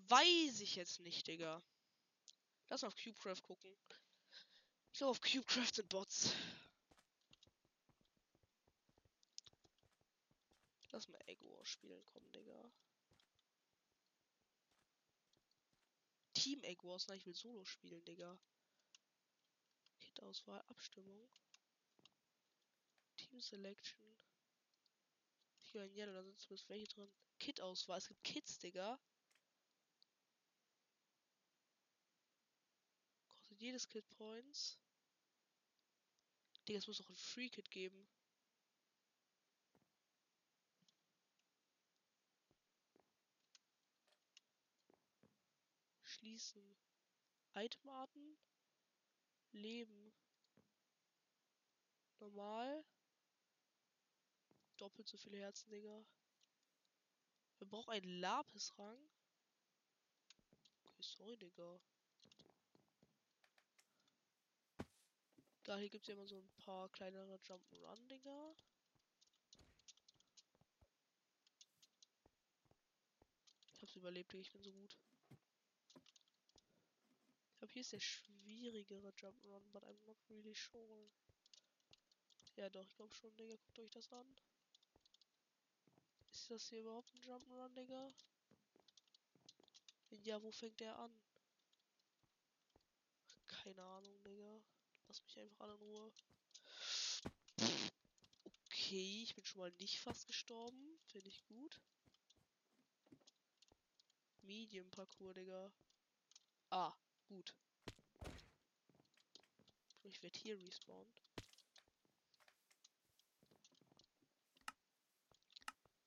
Weiß 0.09 0.59
ich 0.59 0.75
jetzt 0.75 0.99
nicht, 0.99 1.27
Digga. 1.27 1.61
Lass 2.69 2.81
mal 2.81 2.89
auf 2.89 2.95
CubeCraft 2.95 3.41
gucken. 3.41 3.71
Ich 4.91 4.99
glaube, 4.99 5.11
auf 5.11 5.21
CubeCraft 5.21 5.75
sind 5.75 5.89
Bots. 5.89 6.35
Lass 10.91 11.07
mal 11.07 11.19
Egg 11.25 11.41
spielen 11.63 12.05
kommen, 12.05 12.31
Digga. 12.33 12.71
Team 16.33 16.61
Egg 16.63 16.83
Wars, 16.83 17.07
nein, 17.07 17.17
ich 17.17 17.25
will 17.25 17.33
Solo 17.33 17.63
spielen, 17.63 18.03
Digga. 18.03 18.37
Kit-Auswahl, 20.23 20.63
Abstimmung. 20.69 21.29
Team 23.17 23.41
Selection. 23.41 24.01
Hier 25.59 25.81
ein 25.81 25.93
Yellow, 25.93 26.13
da 26.13 26.23
sind 26.23 26.39
zumindest 26.39 26.69
welche 26.69 26.87
drin. 26.87 27.11
Kit-Auswahl, 27.39 27.97
es 27.97 28.07
gibt 28.07 28.23
Kits, 28.23 28.57
Digga. 28.57 28.97
Kostet 33.27 33.59
jedes 33.59 33.89
Kit 33.89 34.07
Points. 34.11 34.79
Digga, 36.69 36.79
es 36.79 36.87
muss 36.87 37.01
auch 37.01 37.09
ein 37.09 37.15
Free 37.15 37.49
Kit 37.49 37.69
geben. 37.69 38.07
Schließen. 46.01 46.63
Itemarten. 47.55 48.37
Leben. 49.53 50.13
Normal. 52.19 52.83
Doppelt 54.77 55.07
so 55.07 55.17
viele 55.17 55.37
Herzen, 55.37 55.69
Digga. 55.69 56.05
Wir 57.59 57.67
brauchen 57.67 57.91
einen 57.91 58.19
Lapis-Rang. 58.19 58.99
Okay, 60.83 61.01
sorry, 61.01 61.37
Digga. 61.37 61.79
Da 65.63 65.77
hier 65.77 65.89
gibt 65.89 66.03
es 66.03 66.07
ja 66.09 66.15
immer 66.15 66.27
so 66.27 66.39
ein 66.39 66.49
paar 66.57 66.89
kleinere 66.89 67.37
Jump'n'Run, 67.37 68.07
Digga. 68.09 68.55
Ich 73.71 73.81
hab's 73.81 73.95
überlebt, 73.95 74.33
ich 74.33 74.51
bin 74.51 74.63
so 74.63 74.73
gut. 74.73 74.97
Glaube, 77.63 77.73
hier 77.75 77.81
ist 77.81 77.93
der 77.93 77.99
schwierigere 78.01 79.07
Jump'n'Run, 79.11 79.63
but 79.71 79.85
I'm 79.85 80.05
not 80.05 80.17
really 80.29 80.53
sure. 80.53 81.09
Ja 82.57 82.69
doch, 82.69 82.83
ich 82.83 82.93
glaube 82.93 83.13
schon, 83.13 83.33
Digga. 83.37 83.55
Guckt 83.55 83.79
euch 83.79 83.89
das 83.89 84.11
an. 84.11 84.35
Ist 86.29 86.51
das 86.51 86.67
hier 86.67 86.81
überhaupt 86.81 87.15
ein 87.15 87.21
Jump'n'Run, 87.21 87.73
Digga? 87.73 88.13
Ja, 90.09 90.43
wo 90.43 90.51
fängt 90.51 90.77
der 90.81 90.99
an? 90.99 91.17
Keine 93.47 93.81
Ahnung, 93.81 94.21
Digga. 94.23 94.61
Lass 95.07 95.23
mich 95.23 95.39
einfach 95.39 95.61
alle 95.61 95.75
in 95.75 95.79
Ruhe. 95.79 96.11
Okay, 98.65 99.23
ich 99.23 99.35
bin 99.35 99.45
schon 99.45 99.61
mal 99.61 99.71
nicht 99.79 100.01
fast 100.01 100.27
gestorben. 100.27 100.99
Finde 101.05 101.29
ich 101.29 101.45
gut. 101.45 101.79
Medium 104.41 104.91
Parcours, 104.91 105.35
Digga. 105.35 105.71
Ah, 106.69 106.93
gut. 107.27 107.55
Ich 110.03 110.21
werde 110.21 110.39
hier 110.39 110.59
respawnen. 110.59 111.13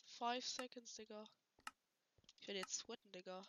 Five 0.04 0.46
seconds, 0.46 0.94
Digga. 0.94 1.24
Ich 2.40 2.48
werde 2.48 2.60
jetzt 2.60 2.78
sweaten, 2.78 3.12
Digga. 3.12 3.44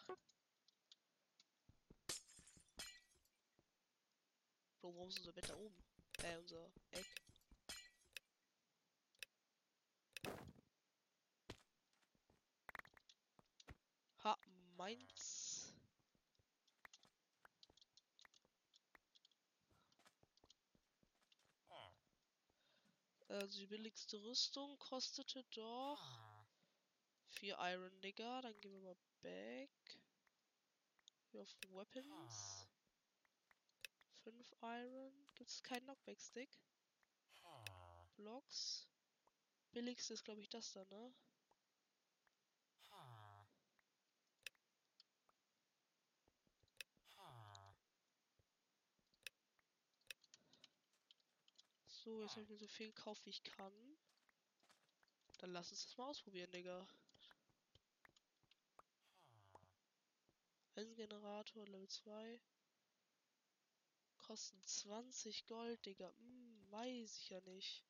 Bro, 4.81 4.95
warum 4.95 5.09
ist 5.09 5.19
unser 5.19 5.33
Bett 5.33 5.49
da 5.49 5.55
oben? 5.55 5.75
Äh, 6.23 6.37
unser 6.37 6.69
Eck. 6.91 7.05
Ha, 14.23 14.37
meins. 14.75 15.73
Also 23.47 23.59
die 23.59 23.67
billigste 23.67 24.21
Rüstung 24.23 24.77
kostete 24.77 25.41
doch 25.55 26.43
4 27.29 27.57
Iron, 27.57 28.01
Digga. 28.01 28.41
Dann 28.41 28.59
gehen 28.59 28.73
wir 28.73 28.81
mal 28.81 28.97
back. 29.21 30.01
Hier 31.31 31.43
auf 31.43 31.55
Weapons. 31.69 32.67
5 34.25 34.53
Iron. 34.61 35.13
Gibt 35.35 35.49
es 35.49 35.63
keinen 35.63 35.85
Knockback-Stick? 35.85 36.59
Blocks. 38.17 38.85
Billigste 39.71 40.15
ist, 40.15 40.25
glaube 40.25 40.41
ich, 40.41 40.49
das 40.49 40.73
da, 40.73 40.83
ne? 40.83 41.13
So, 52.07 52.21
jetzt 52.21 52.37
habe 52.37 52.43
ich 52.43 52.49
mir 52.49 52.57
so 52.57 52.67
viel 52.67 52.87
gekauft, 52.87 53.25
wie 53.25 53.31
ich 53.31 53.43
kann. 53.43 53.97
Dann 55.39 55.51
lass 55.51 55.71
uns 55.71 55.83
das 55.83 55.97
mal 55.97 56.07
ausprobieren, 56.07 56.49
Digga. 56.51 56.87
Eisengenerator, 60.75 61.65
Level 61.65 61.89
2. 61.89 62.39
Kosten 64.19 64.63
20 64.63 65.47
Gold, 65.47 65.85
Digga. 65.85 66.09
Hm, 66.17 66.71
weiß 66.71 67.17
ich 67.17 67.29
ja 67.29 67.41
nicht. 67.41 67.83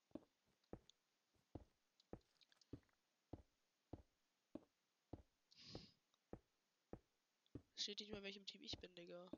Steht 7.76 7.99
nicht 7.99 8.09
mehr, 8.09 8.24
welchem 8.24 8.47
Team 8.47 8.63
ich 8.63 8.80
bin, 8.80 8.95
Digga. 8.95 9.30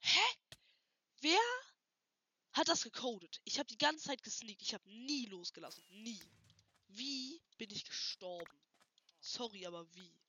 Hä? 0.00 0.20
Wer 1.20 1.61
hat 2.52 2.68
das 2.68 2.84
gecodet? 2.84 3.40
Ich 3.44 3.58
habe 3.58 3.66
die 3.68 3.78
ganze 3.78 4.06
Zeit 4.06 4.22
gesneakt. 4.22 4.62
Ich 4.62 4.74
habe 4.74 4.88
nie 4.88 5.26
losgelassen. 5.26 5.84
Nie. 6.02 6.20
Wie 6.88 7.42
bin 7.56 7.70
ich 7.70 7.84
gestorben? 7.84 8.60
Sorry, 9.20 9.66
aber 9.66 9.86
wie? 9.94 10.20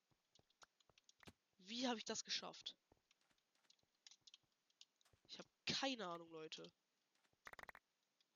Wie 1.58 1.88
habe 1.88 1.98
ich 1.98 2.06
das 2.06 2.24
geschafft? 2.24 2.76
Ich 5.28 5.38
habe 5.40 5.50
keine 5.66 6.06
Ahnung, 6.08 6.30
Leute. 6.32 6.72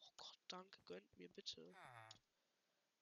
Oh 0.02 0.12
Gott, 0.18 0.40
danke. 0.48 0.80
Gönnt 0.86 1.18
mir 1.18 1.30
bitte. 1.30 1.76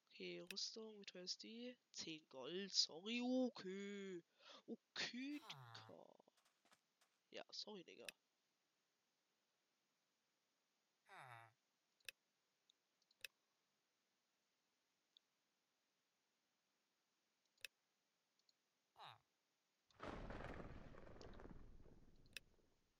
Okay, 0.09 0.41
Rüstung. 0.51 0.97
Wie 0.99 1.05
teuer 1.05 1.23
ist 1.23 1.43
die? 1.43 1.75
10 1.93 2.27
Gold. 2.29 2.73
Sorry, 2.73 3.21
okay. 3.21 4.23
Okay, 4.67 5.41
Digga. 5.49 6.05
Ja, 7.31 7.45
sorry, 7.51 7.83
Digga. 7.83 8.07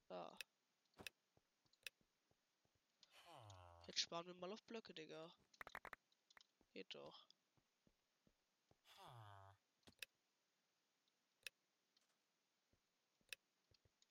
Da. 0.09 0.37
Wir 4.25 4.33
mal 4.33 4.51
auf 4.51 4.63
Blöcke, 4.63 4.91
Digga. 4.91 5.29
Geht 6.73 6.95
doch. 6.95 7.19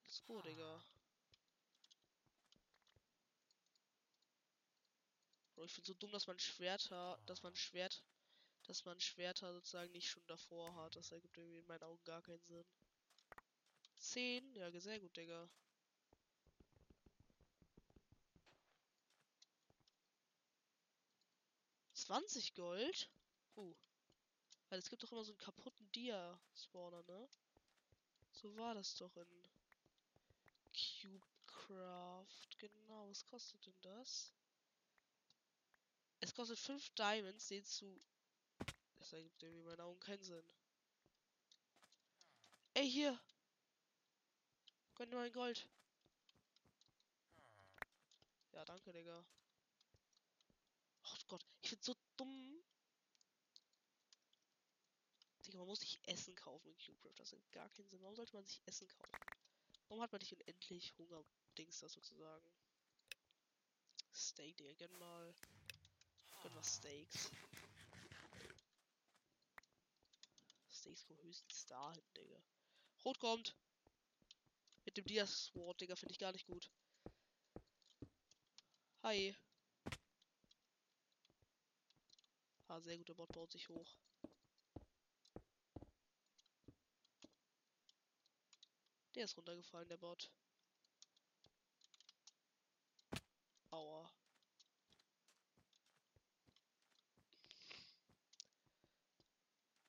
Let's 0.05 0.23
go, 0.25 0.41
Digga. 0.41 0.81
Bro, 5.57 5.65
ich 5.65 5.73
finde 5.73 5.89
so 5.89 5.95
dumm, 5.95 6.13
dass 6.13 6.29
man 6.29 6.39
Schwerter, 6.39 7.19
dass 7.27 7.43
man 7.43 7.57
Schwert, 7.57 8.05
dass 8.69 8.85
man 8.85 9.01
Schwerter 9.01 9.53
sozusagen 9.53 9.91
nicht 9.91 10.09
schon 10.09 10.25
davor 10.29 10.77
hat. 10.77 10.95
Das 10.95 11.11
ergibt 11.11 11.37
irgendwie 11.37 11.59
in 11.59 11.67
meinen 11.67 11.83
Augen 11.83 12.05
gar 12.05 12.23
keinen 12.23 12.45
Sinn. 12.45 12.65
10? 13.99 14.55
Ja, 14.55 14.71
sehr 14.81 15.01
gut, 15.01 15.17
Digga. 15.17 15.49
Zwanzig 22.05 22.55
Gold? 22.55 23.09
Uh. 23.57 23.75
Weil 24.69 24.79
es 24.79 24.91
gibt 24.91 25.03
doch 25.03 25.11
immer 25.11 25.25
so 25.25 25.33
einen 25.33 25.39
kaputten 25.39 25.91
Dia-Spawner, 25.93 27.03
ne? 27.05 27.29
So 28.31 28.55
war 28.59 28.75
das 28.75 28.95
doch 28.97 29.17
in 29.17 29.49
Cubecraft. 30.75 32.59
Genau, 32.59 33.09
was 33.09 33.25
kostet 33.25 33.65
denn 33.65 33.81
das? 33.81 34.35
Es 36.21 36.35
kostet 36.35 36.59
5 36.59 36.91
Diamonds, 36.91 37.49
den 37.49 37.65
zu. 37.65 37.99
Das 38.97 39.15
ergibt 39.15 39.43
irgendwie 39.43 39.61
in 39.61 39.67
meinen 39.67 39.81
Augen 39.81 40.01
keinen 40.01 40.23
Sinn. 40.23 40.45
Ey, 42.75 42.91
hier! 42.91 43.19
Gönn 44.95 45.09
nur 45.09 45.21
ein 45.21 45.33
Gold. 45.33 45.67
Ja, 48.53 48.63
danke, 48.67 48.93
Digga. 48.93 49.25
Gott, 51.35 51.45
ich 51.63 51.71
find's 51.71 51.87
so 51.87 51.97
dumm. 52.17 52.63
Digga, 55.45 55.59
man 55.59 55.67
muss 55.67 55.81
sich 55.81 55.99
Essen 56.07 56.37
kaufen 56.37 56.69
in 56.69 56.79
Cubecraft. 56.79 57.19
Das 57.19 57.33
hat 57.33 57.51
gar 57.51 57.69
keinen 57.71 57.89
Sinn. 57.89 58.01
Warum 58.03 58.15
sollte 58.15 58.37
man 58.37 58.45
sich 58.45 58.63
Essen 58.67 58.87
kaufen? 58.87 59.19
Warum 59.89 60.01
hat 60.01 60.13
man 60.13 60.21
nicht 60.21 60.33
unendlich 60.33 60.97
Hunger? 60.97 61.25
Dings 61.59 61.81
das 61.81 61.93
sozusagen. 61.93 62.49
Steak, 64.15 64.57
Digga, 64.59 64.75
gönn 64.75 64.97
mal. 64.97 65.35
Gönn 66.45 66.55
mal 66.55 66.63
Steaks. 66.63 67.33
Steaks 70.71 71.05
kommen 71.05 71.23
höchstens 71.25 71.67
dahin, 71.67 72.05
Digga. 72.17 72.41
Rot 73.05 73.19
kommt! 73.19 73.57
Mit 74.85 74.97
dem 74.97 75.05
Dias 75.05 75.47
Sword, 75.47 75.81
Digga, 75.81 75.97
finde 75.97 76.13
ich 76.13 76.21
gar 76.21 76.31
nicht 76.31 76.47
gut. 76.47 76.71
Hi. 79.03 79.35
Ah, 82.75 82.81
sehr 82.81 82.97
gut, 82.99 83.09
der 83.09 83.15
Bot 83.15 83.31
baut 83.31 83.53
sich 83.53 83.69
hoch. 83.69 83.97
Der 89.15 89.25
ist 89.25 89.37
runtergefallen, 89.37 89.89
der 89.89 89.97
Bot. 89.97 90.29
Aua. 93.71 94.11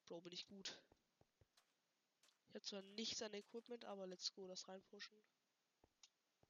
Bro, 0.06 0.22
bin 0.22 0.34
ich 0.34 0.46
gut. 0.46 0.78
Ich 2.50 2.54
habe 2.54 2.62
zwar 2.62 2.82
nichts 2.84 3.24
an 3.24 3.34
Equipment, 3.34 3.84
aber 3.86 4.06
let's 4.06 4.32
go, 4.32 4.48
das 4.48 4.68
reinpushen. 4.68 5.18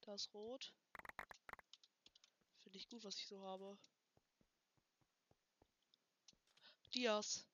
Da 0.02 0.16
ist 0.16 0.34
rot. 0.34 0.74
Finde 2.64 2.78
ich 2.78 2.90
gut, 2.90 3.06
was 3.06 3.16
ich 3.20 3.28
so 3.28 3.42
habe. 3.42 3.78
Dias. 6.96 7.46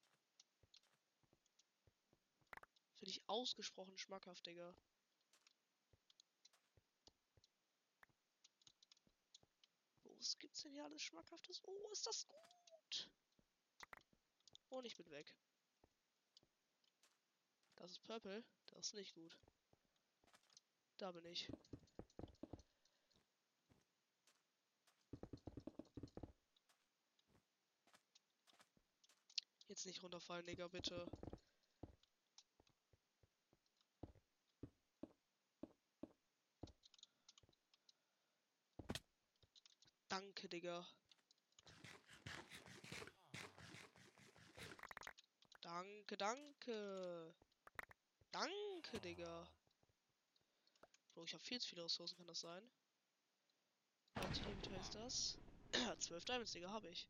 Finde 2.99 3.09
ich 3.09 3.27
ausgesprochen 3.27 3.97
schmackhaft, 3.97 4.45
Digga. 4.45 4.75
Was 10.03 10.37
gibt's 10.37 10.61
denn 10.61 10.73
hier 10.73 10.85
alles 10.85 11.01
Schmackhaftes? 11.01 11.63
Oh, 11.65 11.89
ist 11.91 12.05
das 12.05 12.27
gut. 12.27 13.09
Und 14.69 14.85
ich 14.85 14.95
bin 14.95 15.09
weg. 15.09 15.35
Das 17.77 17.89
ist 17.89 18.03
Purple. 18.03 18.43
Das 18.67 18.87
ist 18.87 18.93
nicht 18.93 19.15
gut. 19.15 19.35
Da 20.97 21.11
bin 21.11 21.25
ich. 21.25 21.51
Jetzt 29.81 29.87
nicht 29.87 30.03
runterfallen, 30.03 30.45
Digga, 30.45 30.67
bitte. 30.67 31.07
Danke, 40.07 40.47
Digga. 40.47 40.85
Danke, 45.63 46.15
danke. 46.15 47.33
Danke, 48.31 48.99
Digga. 48.99 49.47
Bro, 51.15 51.23
ich 51.23 51.33
habe 51.33 51.43
viel 51.43 51.59
zu 51.59 51.69
viele 51.69 51.85
Ressourcen, 51.85 52.17
kann 52.17 52.27
das 52.27 52.41
sein? 52.41 52.69
Wie 54.69 54.75
ist 54.75 54.93
das? 54.93 55.39
12 55.99 56.23
Diamonds, 56.25 56.51
Digga, 56.51 56.69
habe 56.69 56.87
ich. 56.89 57.07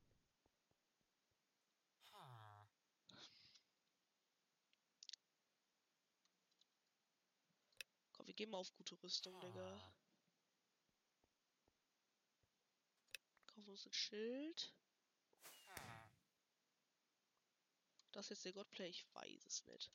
Wir 8.32 8.36
gehen 8.36 8.50
mal 8.50 8.60
auf 8.60 8.74
gute 8.76 8.96
Rüstung, 9.04 9.38
Digga. 9.42 9.94
Kaufen 13.48 13.68
uns 13.68 13.86
ein 13.86 13.92
Schild. 13.92 14.74
Das 18.14 18.28
ist 18.28 18.30
jetzt 18.30 18.46
der 18.46 18.54
Godplay? 18.54 18.88
Ich 18.88 19.06
weiß 19.14 19.46
es 19.46 19.66
nicht. 19.66 19.92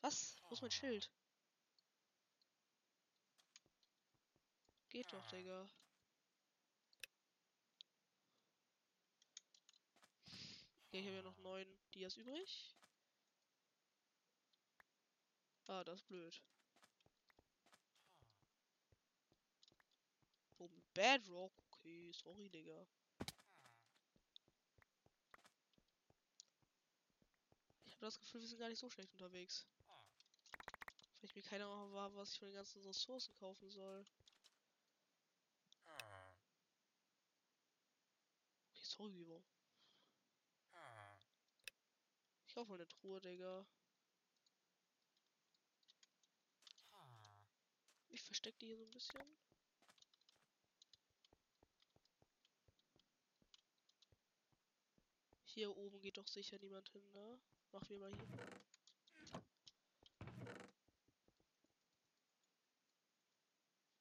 Was? 0.00 0.34
Wo 0.48 0.54
ist 0.54 0.62
mein 0.62 0.72
Schild? 0.72 1.08
Geht 4.88 5.12
doch, 5.12 5.24
Digga. 5.28 5.70
Okay, 10.88 10.98
ich 10.98 11.06
habe 11.06 11.14
ja 11.14 11.22
noch 11.22 11.38
neun 11.38 11.78
Dias 11.94 12.16
übrig. 12.16 12.74
Ah, 15.70 15.84
das 15.84 16.00
ist 16.00 16.08
blöd. 16.08 16.42
Oh, 20.58 20.66
mit 20.66 20.92
Bedrock. 20.94 21.52
Okay, 21.70 22.10
sorry, 22.12 22.48
Digga. 22.48 22.84
Ich 27.84 27.94
habe 27.94 28.06
das 28.06 28.18
Gefühl, 28.18 28.40
wir 28.40 28.48
sind 28.48 28.58
gar 28.58 28.68
nicht 28.68 28.80
so 28.80 28.90
schlecht 28.90 29.12
unterwegs. 29.12 29.64
Vielleicht 31.18 31.36
mir 31.36 31.42
keiner 31.42 31.68
war, 31.92 32.12
was 32.16 32.32
ich 32.32 32.40
von 32.40 32.48
den 32.48 32.56
ganzen 32.56 32.82
Ressourcen 32.82 33.32
kaufen 33.36 33.70
soll. 33.70 34.04
Okay, 38.72 38.82
sorry, 38.82 39.14
Vivo. 39.14 39.40
Ich 42.48 42.54
kaufe 42.54 42.70
mal 42.70 42.74
eine 42.74 42.88
Truhe, 42.88 43.20
Digga. 43.20 43.64
Ich 48.10 48.22
verstecke 48.22 48.58
die 48.58 48.66
hier 48.66 48.76
so 48.76 48.84
ein 48.84 48.90
bisschen. 48.90 49.38
Hier 55.44 55.76
oben 55.76 56.00
geht 56.00 56.16
doch 56.16 56.28
sicher 56.28 56.58
niemand 56.58 56.88
hin, 56.90 57.10
ne? 57.12 57.40
Machen 57.72 57.88
wir 57.90 57.98
mal 57.98 58.14
hier. 58.14 58.26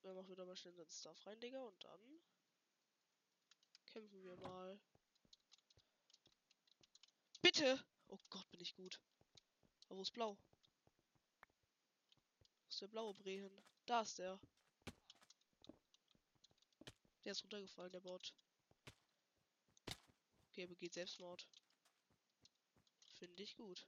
Dann 0.04 0.16
machen 0.16 0.30
wir 0.30 0.36
da 0.36 0.46
mal 0.46 0.56
schnell 0.56 0.74
den 0.74 0.90
Stuff 0.90 1.26
rein, 1.26 1.40
Digga, 1.40 1.62
und 1.62 1.84
dann 1.84 2.22
kämpfen 3.86 4.24
wir 4.24 4.36
mal. 4.38 4.80
Bitte! 7.42 7.84
Oh 8.08 8.20
Gott, 8.30 8.50
bin 8.50 8.62
ich 8.62 8.76
gut. 8.76 9.00
Aber 9.88 9.98
wo 9.98 10.02
ist 10.02 10.14
blau? 10.14 10.36
Wo 12.64 12.70
ist 12.70 12.82
der 12.82 12.88
blaue 12.88 13.14
Brehen? 13.14 13.52
Da 13.90 14.02
ist 14.02 14.20
der. 14.20 14.40
Der 17.26 17.32
ist 17.32 17.42
runtergefallen, 17.42 17.92
der 17.92 18.02
Bot. 18.02 18.36
Okay, 20.50 20.68
begeht 20.68 20.94
Selbstmord. 20.94 21.48
Finde 23.18 23.42
ich 23.42 23.56
gut. 23.56 23.88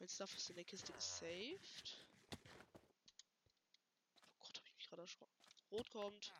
Mein 0.00 0.08
Stuff 0.08 0.34
ist 0.34 0.50
in 0.50 0.56
der 0.56 0.64
Kiste 0.64 0.92
gesaved. 0.92 2.04
Oh 4.32 4.40
Gott, 4.40 4.58
habe 4.58 4.66
ich 4.66 4.74
mich 4.74 4.88
gerade 4.88 5.02
erschrocken. 5.02 5.34
Rot 5.70 5.88
kommt. 5.92 6.32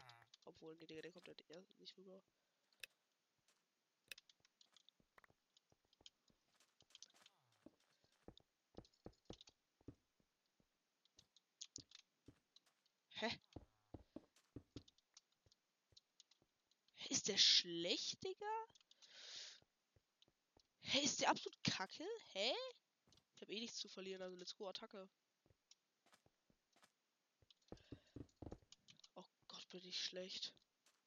Obwohl, 0.44 0.74
nee, 0.74 0.86
Digga, 0.86 1.02
der 1.02 1.12
kommt 1.12 1.28
halt 1.28 1.44
eher 1.50 1.64
nicht 1.78 1.96
rüber. 1.96 2.20
Hä? 13.16 13.30
Ist 17.08 17.23
der 17.34 17.38
schlecht, 17.38 18.22
Digga? 18.22 18.66
Hä, 20.82 21.00
ist 21.00 21.20
der 21.20 21.30
absolut 21.30 21.64
kacke? 21.64 22.06
Hä? 22.32 22.52
Ich 23.34 23.40
habe 23.40 23.52
eh 23.52 23.58
nichts 23.58 23.78
zu 23.78 23.88
verlieren, 23.88 24.22
also 24.22 24.36
let's 24.36 24.54
go, 24.54 24.68
Attacke. 24.68 25.08
Oh 29.16 29.24
Gott, 29.48 29.68
bin 29.70 29.84
ich 29.84 30.00
schlecht. 30.00 30.54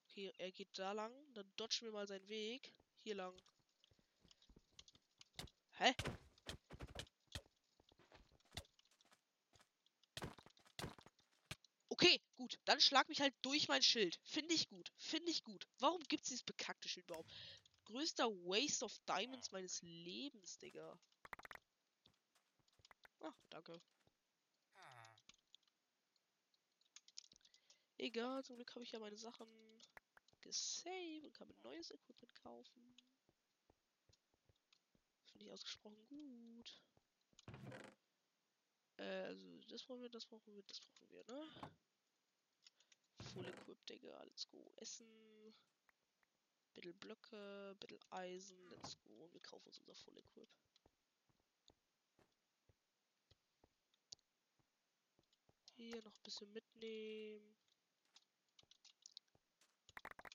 Okay, 0.10 0.34
er 0.38 0.52
geht 0.52 0.78
da 0.78 0.92
lang, 0.92 1.14
dann 1.34 1.50
dodgen 1.56 1.86
wir 1.86 1.94
mal 1.94 2.08
seinen 2.08 2.28
Weg. 2.28 2.74
Hier 3.04 3.16
lang. 3.16 3.42
Hä? 5.78 5.94
Okay, 12.00 12.22
gut. 12.36 12.60
Dann 12.66 12.80
schlag 12.80 13.10
mich 13.10 13.22
halt 13.22 13.34
durch 13.42 13.68
mein 13.68 13.82
Schild. 13.82 14.20
Finde 14.24 14.54
ich 14.54 14.70
gut. 14.70 14.92
Finde 14.98 15.32
ich 15.32 15.44
gut. 15.44 15.68
Warum 15.80 16.00
gibt 16.04 16.24
es 16.24 16.30
dieses 16.30 16.44
bekackte 16.44 16.88
Schild 16.88 17.08
überhaupt? 17.08 17.32
Größter 17.86 18.30
Waste 18.46 18.86
of 18.86 19.00
Diamonds 19.08 19.52
meines 19.52 19.82
Lebens, 19.82 20.60
Digga. 20.60 21.00
Ah, 23.22 23.34
danke. 23.50 23.82
Egal, 27.98 28.44
zum 28.44 28.58
Glück 28.58 28.76
habe 28.76 28.84
ich 28.84 28.92
ja 28.92 29.00
meine 29.00 29.18
Sachen 29.18 29.48
gesaved 30.42 31.26
und 31.26 31.34
kann 31.34 31.48
mir 31.48 31.56
neues 31.64 31.90
Equipment 31.90 32.36
kaufen. 32.36 32.96
Finde 35.32 35.46
ich 35.46 35.52
ausgesprochen 35.52 35.98
gut. 36.08 36.80
Äh, 38.98 39.04
also 39.04 39.62
das 39.70 39.84
brauchen 39.84 40.04
wir, 40.04 40.10
das 40.10 40.28
brauchen 40.28 40.56
wir, 40.56 40.62
das 40.62 40.80
brauchen 40.80 41.10
wir, 41.10 41.24
ne? 41.34 41.50
Full 43.22 43.48
Equip, 43.48 43.86
Digga, 43.86 44.24
let's 44.24 44.48
go. 44.50 44.72
Essen. 44.78 45.54
Bittel 46.74 46.94
Blöcke, 46.94 47.76
bittel 47.80 48.00
Eisen, 48.12 48.58
let's 48.70 48.98
go. 49.00 49.30
Wir 49.32 49.42
kaufen 49.42 49.68
uns 49.68 49.80
unser 49.80 49.96
Full 49.96 50.18
Equip. 50.18 50.50
Hier 55.76 56.02
noch 56.04 56.16
ein 56.16 56.24
bisschen 56.24 56.52
mitnehmen. 56.54 57.56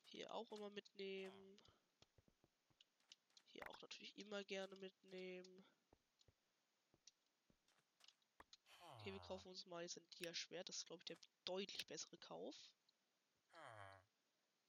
Hier 0.07 0.33
auch 0.33 0.51
immer 0.53 0.71
mitnehmen. 0.71 1.59
Hier 3.53 3.69
auch 3.69 3.81
natürlich 3.81 4.17
immer 4.19 4.45
gerne 4.45 4.77
mitnehmen. 4.77 5.65
Okay, 9.03 9.13
wir 9.15 9.21
kaufen 9.21 9.49
uns 9.49 9.67
mal 9.67 9.83
jetzt 9.83 9.97
ein 9.97 10.09
Dia-Schwert. 10.11 10.69
Das 10.69 10.77
ist, 10.77 10.87
glaube 10.87 11.01
ich, 11.01 11.07
der 11.07 11.17
deutlich 11.45 11.89
bessere 11.89 12.17
Kauf. 12.19 12.55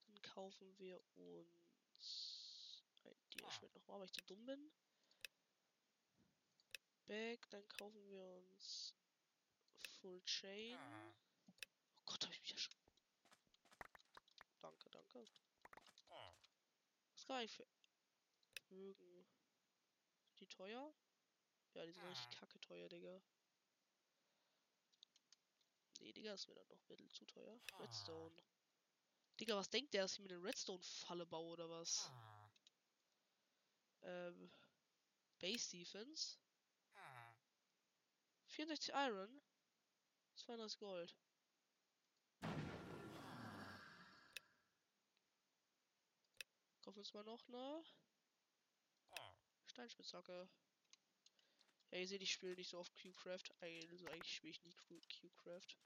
Dann 0.08 0.20
kaufen 0.24 0.76
wir 0.80 1.00
uns 1.14 2.82
ein 3.04 3.30
Dia-Schwert 3.30 3.76
nochmal, 3.76 4.00
weil 4.00 4.06
ich 4.08 4.14
zu 4.14 4.24
dumm 4.24 4.44
bin. 4.48 4.72
Back, 7.06 7.48
dann 7.52 7.68
kaufen 7.70 8.10
wir 8.10 8.26
uns 8.26 8.96
Full 10.02 10.20
Chain. 10.26 10.80
Oh 12.00 12.02
Gott, 12.06 12.24
habe 12.24 12.34
ich 12.34 12.42
mich 12.42 12.52
ja 12.54 12.58
schon. 12.58 12.74
Danke, 14.62 14.90
danke. 14.90 15.28
Was 17.14 17.28
kann 17.28 17.44
ich 17.44 17.52
für 17.52 17.68
Mögen? 18.70 19.28
Die 20.40 20.48
teuer? 20.48 20.92
Ja, 21.76 21.86
die 21.86 21.92
sind 21.92 22.04
richtig 22.06 22.40
kacke 22.40 22.60
teuer, 22.62 22.90
Digga. 22.90 23.22
Nee, 26.00 26.12
Digga, 26.12 26.34
ist 26.34 26.48
mir 26.48 26.56
dann 26.56 26.68
doch 26.68 26.80
ein 26.80 26.88
bisschen 26.88 27.12
zu 27.12 27.26
teuer. 27.26 27.60
Redstone. 27.80 28.36
Digga, 29.40 29.56
was 29.56 29.70
denkt 29.70 29.94
der, 29.94 30.04
dass 30.04 30.14
ich 30.14 30.20
mir 30.20 30.30
eine 30.30 30.44
Redstone-Falle 30.44 31.26
baue 31.26 31.54
oder 31.54 31.70
was? 31.70 32.12
Ähm. 34.02 34.52
Base 35.40 35.70
Defense. 35.72 36.38
64 38.48 38.94
Iron. 38.94 39.42
32 40.36 40.80
Gold. 40.80 41.16
Kaufen 46.82 46.96
wir 46.96 47.00
uns 47.00 47.14
mal 47.14 47.24
noch 47.24 47.48
eine 47.48 47.84
Steinspitzhacke. 49.68 50.50
Ja, 51.94 52.00
ihr 52.00 52.08
seht, 52.08 52.24
ich 52.24 52.34
spiele 52.34 52.56
nicht 52.56 52.72
so 52.72 52.80
oft 52.80 52.92
Q-Craft. 53.00 53.54
Also 53.62 54.08
eigentlich 54.08 54.34
spiele 54.34 54.50
ich 54.50 54.64
nie 54.64 54.74
Q-Craft. 55.20 55.78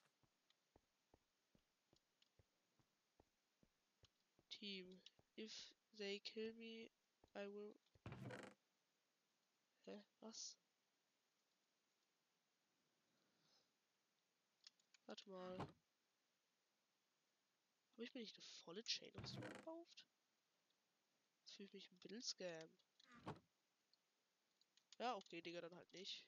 Team. 4.50 5.02
If 5.36 5.52
they 5.98 6.22
kill 6.22 6.54
me, 6.54 6.90
I 7.36 7.46
will. 7.52 7.76
Hä? 9.84 10.02
Was? 10.22 10.58
Warte 15.08 15.30
mal. 15.30 15.60
Habe 17.92 18.04
ich 18.04 18.14
mir 18.14 18.22
nicht 18.22 18.34
eine 18.34 18.46
volle 18.64 18.84
Chain 18.84 19.12
gekauft? 19.12 20.08
Das 21.42 21.52
fühlt 21.52 21.74
mich 21.74 21.92
ein 21.92 21.98
bisschen 21.98 22.22
scam. 22.22 22.70
Ja, 25.00 25.16
okay, 25.16 25.42
Digga, 25.42 25.62
dann 25.62 25.76
halt 25.76 25.94
nicht. 25.94 26.26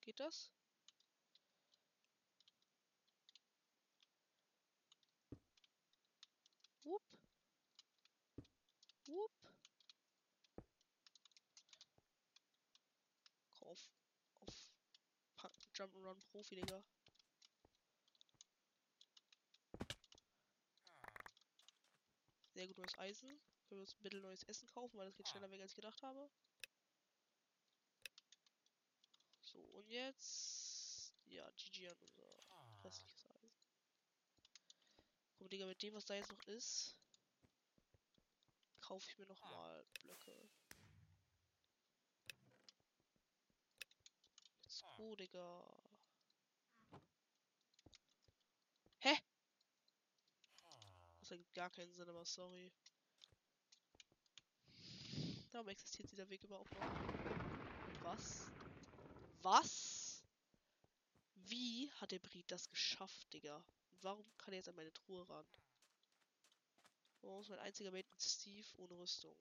Geht 0.00 0.20
das? 0.20 0.50
Whoop. 6.84 7.02
Whoop. 9.06 9.32
Auf. 13.60 13.90
Auf. 14.40 14.70
Jump'n'Run 15.74 16.20
Profi, 16.30 16.54
Digga. 16.54 16.82
Sehr 22.56 22.68
gut 22.68 22.78
neues 22.78 22.98
Eisen. 22.98 23.28
Können 23.68 23.80
wir 23.80 23.82
uns 23.82 23.94
ein 23.94 24.02
bisschen 24.02 24.22
neues 24.22 24.42
Essen 24.44 24.66
kaufen, 24.68 24.96
weil 24.96 25.04
das 25.04 25.14
geht 25.14 25.28
schneller 25.28 25.50
weg, 25.50 25.60
als 25.60 25.72
ich 25.72 25.76
gedacht 25.76 26.02
habe. 26.02 26.30
So, 29.42 29.58
und 29.58 29.86
jetzt. 29.90 31.12
Ja, 31.26 31.50
GG 31.50 31.86
an 31.90 31.98
unser 32.00 32.22
restliches 32.82 33.26
Eisen. 33.26 33.52
Guck, 35.36 35.50
Digga, 35.50 35.66
mit 35.66 35.82
dem, 35.82 35.92
was 35.92 36.06
da 36.06 36.14
jetzt 36.14 36.30
noch 36.30 36.42
ist, 36.44 36.96
kaufe 38.80 39.06
ich 39.06 39.18
mir 39.18 39.26
noch 39.26 39.40
mal 39.42 39.84
Blöcke. 40.00 40.48
Let's 44.62 44.82
go, 44.96 45.14
Digga. 45.14 45.76
Hä? 49.00 49.18
Das 51.26 51.32
ergibt 51.32 51.54
gar 51.54 51.70
keinen 51.70 51.92
Sinn, 51.92 52.08
aber 52.08 52.24
sorry. 52.24 52.70
Darum 55.50 55.66
existiert 55.66 56.08
dieser 56.12 56.28
Weg 56.30 56.44
überhaupt 56.44 56.72
noch. 56.72 58.04
Was? 58.04 58.46
Was? 59.42 60.22
Wie 61.34 61.90
hat 61.94 62.12
der 62.12 62.20
Brit 62.20 62.48
das 62.48 62.70
geschafft, 62.70 63.32
Digga? 63.32 63.60
Warum 64.02 64.24
kann 64.38 64.54
er 64.54 64.58
jetzt 64.58 64.68
an 64.68 64.76
meine 64.76 64.92
Truhe 64.92 65.28
ran? 65.28 65.44
Warum 67.22 67.40
ist 67.40 67.48
mein 67.48 67.58
einziger 67.58 67.90
Mate 67.90 68.08
mit 68.08 68.22
Steve 68.22 68.68
ohne 68.76 68.96
Rüstung? 68.96 69.36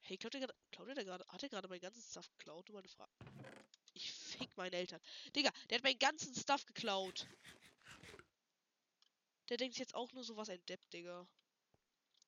Hey, 0.00 0.16
klaut 0.16 0.34
der 0.34 0.40
gerade, 0.40 1.04
gerade, 1.04 1.24
hat 1.28 1.42
er 1.44 1.48
gerade 1.48 1.68
meinen 1.68 1.82
ganzen 1.82 2.02
Stuff 2.02 2.28
geklaut? 2.36 2.68
Nur 2.68 2.78
meine 2.78 2.88
Frage. 2.88 3.12
Ich 3.94 4.10
fick 4.10 4.56
meine 4.56 4.74
Eltern. 4.74 5.00
Digga, 5.36 5.52
der 5.68 5.78
hat 5.78 5.84
meinen 5.84 6.00
ganzen 6.00 6.34
Stuff 6.34 6.66
geklaut. 6.66 7.28
Der 9.50 9.56
denkt 9.56 9.78
jetzt 9.78 9.96
auch 9.96 10.12
nur 10.12 10.22
so 10.22 10.36
was 10.36 10.48
ein 10.48 10.64
Depp, 10.66 10.88
Digga. 10.90 11.26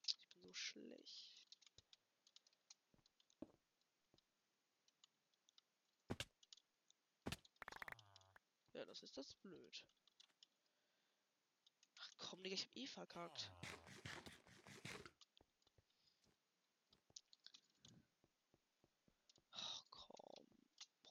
Ich 0.04 0.16
bin 0.16 0.42
so 0.42 0.52
schlecht. 0.54 1.46
Ja, 8.72 8.84
das 8.86 9.04
ist 9.04 9.16
das 9.16 9.34
blöd. 9.34 9.84
Ach 11.96 12.10
komm, 12.18 12.42
Digga, 12.42 12.54
ich 12.54 12.64
hab 12.64 12.76
eh 12.76 12.86
verkackt. 12.88 13.52
Ach 19.52 19.84
komm. 19.90 20.44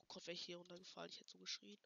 Oh 0.01 0.05
Gott, 0.09 0.27
wäre 0.27 0.35
ich 0.35 0.41
hier 0.41 0.57
runtergefallen. 0.57 1.09
Ich 1.09 1.21
hätte 1.21 1.31
so 1.31 1.37
geschrien. 1.37 1.79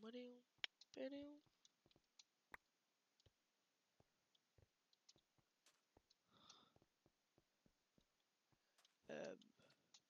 Bidium, 0.00 0.42
bidium. 0.94 1.40
Ähm, 9.08 9.38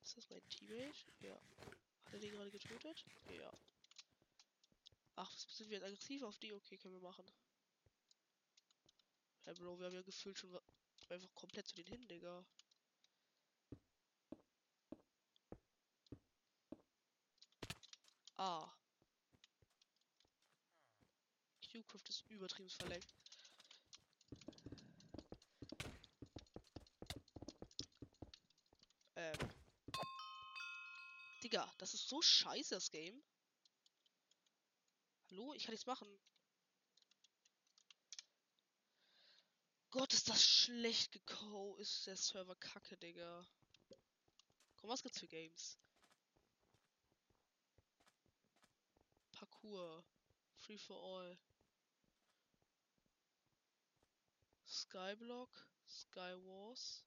ist 0.02 0.16
das 0.16 0.30
mein 0.30 0.48
Teammate? 0.48 1.12
Ja. 1.20 1.34
Hat 1.34 2.12
er 2.12 2.18
den 2.20 2.30
gerade 2.30 2.50
getötet? 2.50 3.04
Ja. 3.38 3.52
Ach, 5.16 5.30
sind 5.32 5.68
wir 5.70 5.78
jetzt 5.78 5.86
aggressiv 5.86 6.22
auf 6.22 6.38
die? 6.38 6.52
Okay, 6.52 6.76
können 6.78 6.94
wir 6.94 7.00
machen. 7.00 7.26
Hey 9.44 9.54
Bro, 9.54 9.78
wir 9.78 9.86
haben 9.86 9.94
ja 9.94 10.02
gefühlt 10.02 10.38
schon 10.38 10.56
einfach 11.08 11.34
komplett 11.34 11.66
zu 11.66 11.74
den 11.74 11.86
hin, 11.86 12.06
Digga. 12.06 12.44
Ah. 18.36 18.79
Q-Craft 21.82 22.08
ist 22.08 22.24
übertrieben 22.28 22.68
verleckt. 22.68 23.14
Ähm. 29.16 29.38
Digga, 31.42 31.72
das 31.78 31.94
ist 31.94 32.08
so 32.08 32.20
scheiße, 32.20 32.74
das 32.74 32.90
Game. 32.90 33.22
Hallo? 35.30 35.54
Ich 35.54 35.64
kann 35.64 35.72
nichts 35.72 35.86
machen. 35.86 36.08
Gott, 39.90 40.12
ist 40.12 40.28
das 40.28 40.44
schlecht 40.44 41.12
geko. 41.12 41.76
Ist 41.78 42.06
der 42.06 42.16
Server 42.16 42.56
kacke, 42.56 42.96
Digga. 42.98 43.46
Komm, 44.76 44.90
was 44.90 45.02
gibt's 45.02 45.18
für 45.18 45.28
Games? 45.28 45.78
Parkour. 49.32 50.04
Free 50.58 50.78
for 50.78 51.02
all. 51.02 51.38
Skyblock. 54.90 55.68
Skywars. 55.86 57.04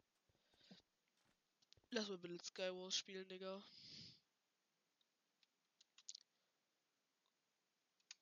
Lass 1.91 2.07
mal 2.07 2.17
bitte 2.17 2.41
Skywars 2.41 2.95
spielen, 2.95 3.27
Digga. 3.27 3.61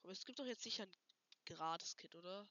Aber 0.01 0.11
es 0.11 0.25
gibt 0.25 0.39
doch 0.39 0.45
jetzt 0.45 0.63
sicher 0.63 0.83
ein 0.83 0.91
Gratis-Kit, 1.45 2.15
oder? 2.15 2.49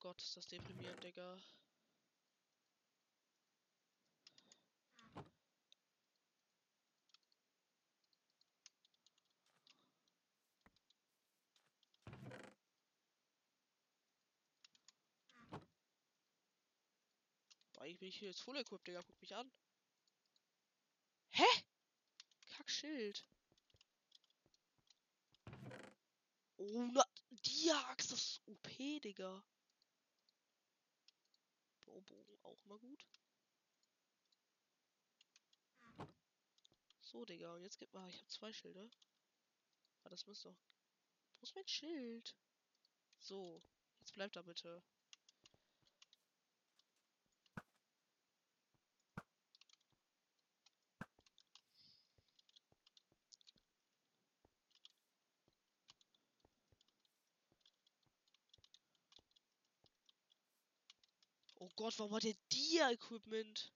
Gott, 0.00 0.22
ist 0.22 0.36
das 0.38 0.46
deprimierend, 0.46 1.04
Digga. 1.04 1.38
Eigentlich 17.96 18.00
bin 18.00 18.08
ich 18.08 18.18
hier 18.18 18.28
jetzt 18.28 18.42
full 18.42 18.56
equipped, 18.58 18.86
Digga. 18.86 19.00
Guck 19.00 19.20
mich 19.22 19.34
an. 19.34 19.50
Hä? 21.30 21.44
Kackschild. 22.50 23.26
Oh, 26.58 26.88
na, 26.92 27.04
die 27.30 27.70
Axt, 27.70 28.12
das 28.12 28.20
ist 28.20 28.42
OP, 28.46 28.68
Digga. 29.00 29.42
Baubogen 31.86 32.38
auch 32.42 32.62
mal 32.66 32.78
gut. 32.78 33.06
So, 37.00 37.24
Digga, 37.24 37.54
und 37.54 37.62
jetzt 37.62 37.78
gibt 37.78 37.94
mal, 37.94 38.10
ich 38.10 38.18
habe 38.18 38.28
zwei 38.28 38.52
Schilde. 38.52 38.90
Ah, 40.02 40.10
das 40.10 40.26
müsste 40.26 40.50
doch. 40.50 40.60
Wo 41.38 41.44
ist 41.44 41.54
mein 41.54 41.66
Schild? 41.66 42.36
So, 43.20 43.62
jetzt 44.00 44.12
bleibt 44.12 44.36
da 44.36 44.42
bitte. 44.42 44.82
Gott, 61.76 61.98
warum 61.98 62.14
hat 62.14 62.24
der 62.24 62.34
Dia-Equipment? 62.52 63.70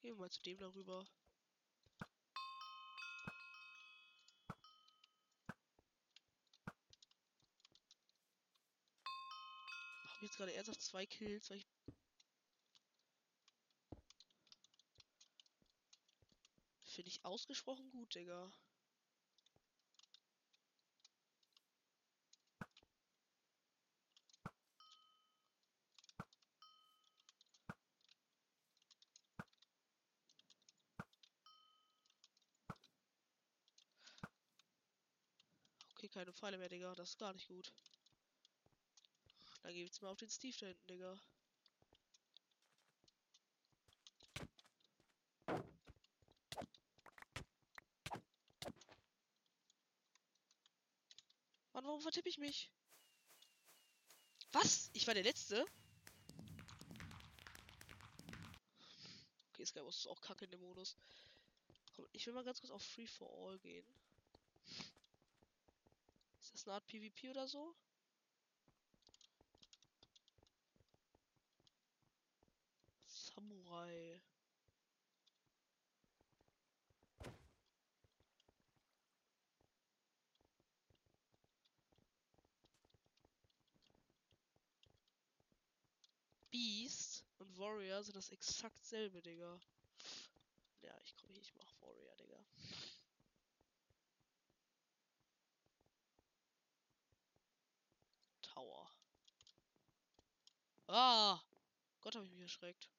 Gehen 0.00 0.14
wir 0.14 0.16
mal 0.16 0.30
zu 0.30 0.42
dem 0.42 0.58
darüber. 0.58 1.06
Haben 10.04 10.22
jetzt 10.22 10.36
gerade 10.36 10.52
ernsthaft 10.52 10.82
zwei 10.82 11.06
Kills, 11.06 11.48
weil 11.50 11.58
ich 11.58 11.66
Finde 16.84 17.08
ich 17.08 17.24
ausgesprochen 17.24 17.88
gut, 17.92 18.14
Digga. 18.16 18.50
Okay, 36.02 36.08
keine 36.20 36.34
Pfeile 36.34 36.58
mehr, 36.58 36.68
Digga. 36.68 36.94
Das 36.96 37.10
ist 37.10 37.18
gar 37.18 37.32
nicht 37.32 37.48
gut. 37.48 37.72
Dann 39.62 39.72
geht's 39.72 40.02
mal 40.02 40.10
auf 40.10 40.18
den 40.18 40.28
Steve 40.28 40.54
da 40.60 40.66
hinten, 40.66 40.86
Digga. 40.86 41.18
Mann, 51.72 51.84
warum 51.86 52.02
vertippe 52.02 52.28
ich 52.28 52.36
mich? 52.36 52.70
Was? 54.52 54.90
Ich 54.92 55.06
war 55.06 55.14
der 55.14 55.22
Letzte? 55.22 55.64
Okay, 59.48 59.64
Skywars 59.64 59.96
ist 59.96 60.06
auch 60.06 60.20
kacke 60.20 60.44
in 60.44 60.50
dem 60.50 60.60
Modus. 60.60 60.98
Komm, 61.96 62.06
ich 62.12 62.26
will 62.26 62.34
mal 62.34 62.44
ganz 62.44 62.60
kurz 62.60 62.72
auf 62.72 62.82
Free 62.82 63.06
for 63.06 63.30
All 63.48 63.58
gehen 63.60 63.86
ist 66.60 66.68
eine 66.68 66.74
Art 66.74 66.86
PvP 66.88 67.30
oder 67.30 67.48
so. 67.48 67.74
Samurai. 73.06 74.20
Beast 86.50 87.24
und 87.38 87.56
Warrior 87.56 88.02
sind 88.02 88.16
das 88.16 88.30
exakt 88.32 88.84
selbe, 88.84 89.22
Digga. 89.22 89.58
Ja, 90.82 90.94
ich 91.04 91.16
komme 91.16 91.32
hier, 91.32 91.40
ich 91.40 91.54
mach 91.54 91.72
Warrior, 91.80 92.14
Digga. 92.16 92.29
Tower. 98.60 98.90
Ah! 100.88 101.40
Gott, 102.02 102.14
hab 102.14 102.24
ich 102.24 102.30
mich 102.32 102.42
erschreckt. 102.42 102.90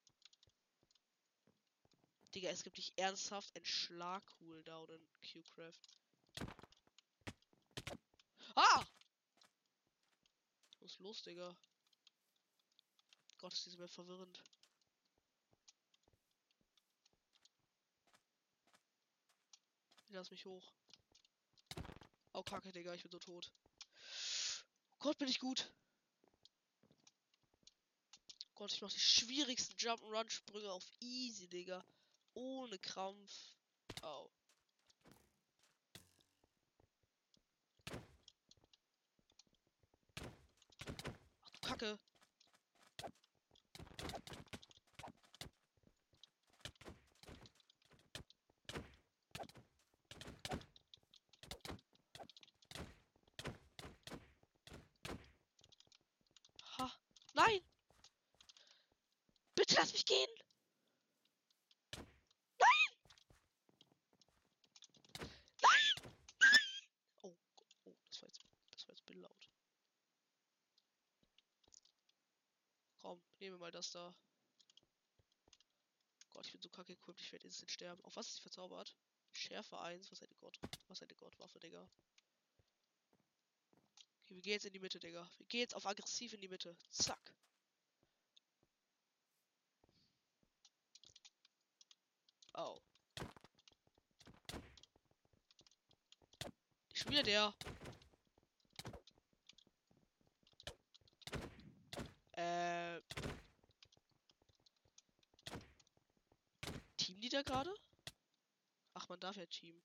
Digga, 2.33 2.49
es 2.49 2.63
gibt 2.63 2.77
nicht 2.77 2.97
ernsthaft 2.97 3.55
einen 3.55 3.65
Schlag-Cooldown 3.65 4.89
in 4.89 5.07
Q-Craft. 5.31 5.97
Ah! 8.55 8.85
Was 10.79 10.93
ist 10.93 10.99
los, 10.99 11.21
Digga? 11.21 11.55
Gott, 13.37 13.53
ist 13.53 13.65
diese 13.65 13.77
Map 13.77 13.89
verwirrend. 13.91 14.41
Lass 20.09 20.31
mich 20.31 20.45
hoch. 20.45 20.73
Oh, 22.33 22.43
kacke, 22.43 22.71
Digga, 22.71 22.93
ich 22.95 23.03
bin 23.03 23.11
so 23.11 23.19
tot. 23.19 23.51
Gott, 25.01 25.17
bin 25.17 25.27
ich 25.27 25.39
gut. 25.39 25.69
Gott, 28.55 28.71
ich 28.71 28.81
mach 28.81 28.91
die 28.93 28.99
schwierigsten 28.99 29.75
Jump'n'Run-Sprünge 29.75 30.71
auf 30.71 30.85
easy, 30.99 31.47
Digga. 31.47 31.83
Ohne 32.35 32.77
Krampf. 32.77 33.33
Oh. 34.03 34.29
Ach 41.33 41.51
du 41.51 41.59
Kacke. 41.61 41.99
Ha. 56.77 56.91
Nein! 57.33 57.61
Bitte 59.55 59.75
lass 59.75 59.93
mich 59.93 60.05
gehen! 60.05 60.27
Oh, 67.21 67.35
oh, 67.85 67.95
das 68.07 68.21
war 68.21 68.27
jetzt, 68.29 68.41
das 68.71 68.87
war 68.87 68.95
jetzt 68.95 69.09
laut. 69.15 69.51
Nehmen 73.41 73.55
wir 73.55 73.59
mal 73.59 73.71
das 73.71 73.89
da. 73.89 74.13
Gott, 76.29 76.45
ich 76.45 76.51
bin 76.51 76.61
so 76.61 76.69
kacke 76.69 76.93
equipped, 76.93 77.19
ich 77.19 77.31
werde 77.31 77.47
instant 77.47 77.71
sterben. 77.71 78.05
Auf 78.05 78.15
was 78.15 78.27
ist 78.27 78.35
sie 78.35 78.41
verzaubert? 78.43 78.95
Schärfe 79.31 79.79
1, 79.79 80.11
was 80.11 80.21
eine 80.21 80.35
Gott, 80.35 80.59
was 80.89 81.01
eine 81.01 81.15
Gottwaffe, 81.15 81.59
Digga. 81.59 81.89
Okay, 84.21 84.35
wir 84.35 84.41
gehen 84.43 84.53
jetzt 84.53 84.65
in 84.67 84.73
die 84.73 84.79
Mitte, 84.79 84.99
Digga. 84.99 85.27
Wir 85.37 85.45
gehen 85.47 85.61
jetzt 85.61 85.73
auf 85.75 85.87
aggressiv 85.87 86.33
in 86.33 86.41
die 86.41 86.49
Mitte. 86.49 86.77
Zack. 86.91 87.33
Oh. 92.53 92.79
Schon 96.93 97.11
wieder 97.11 97.23
der. 97.23 97.55
Äh. 102.33 103.01
Team 106.97 107.19
die 107.19 107.29
da 107.29 107.40
gerade? 107.51 107.75
Ach, 108.93 109.09
man 109.09 109.19
darf 109.19 109.35
ja 109.35 109.45
Team. 109.45 109.81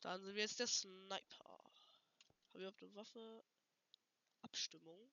Dann 0.00 0.20
sind 0.24 0.34
wir 0.34 0.42
jetzt 0.42 0.58
der 0.58 0.66
Sniper. 0.66 1.44
Haben 1.44 2.54
wir 2.54 2.60
überhaupt 2.60 2.82
eine 2.82 2.94
Waffe? 2.96 3.44
Abstimmung. 4.42 5.12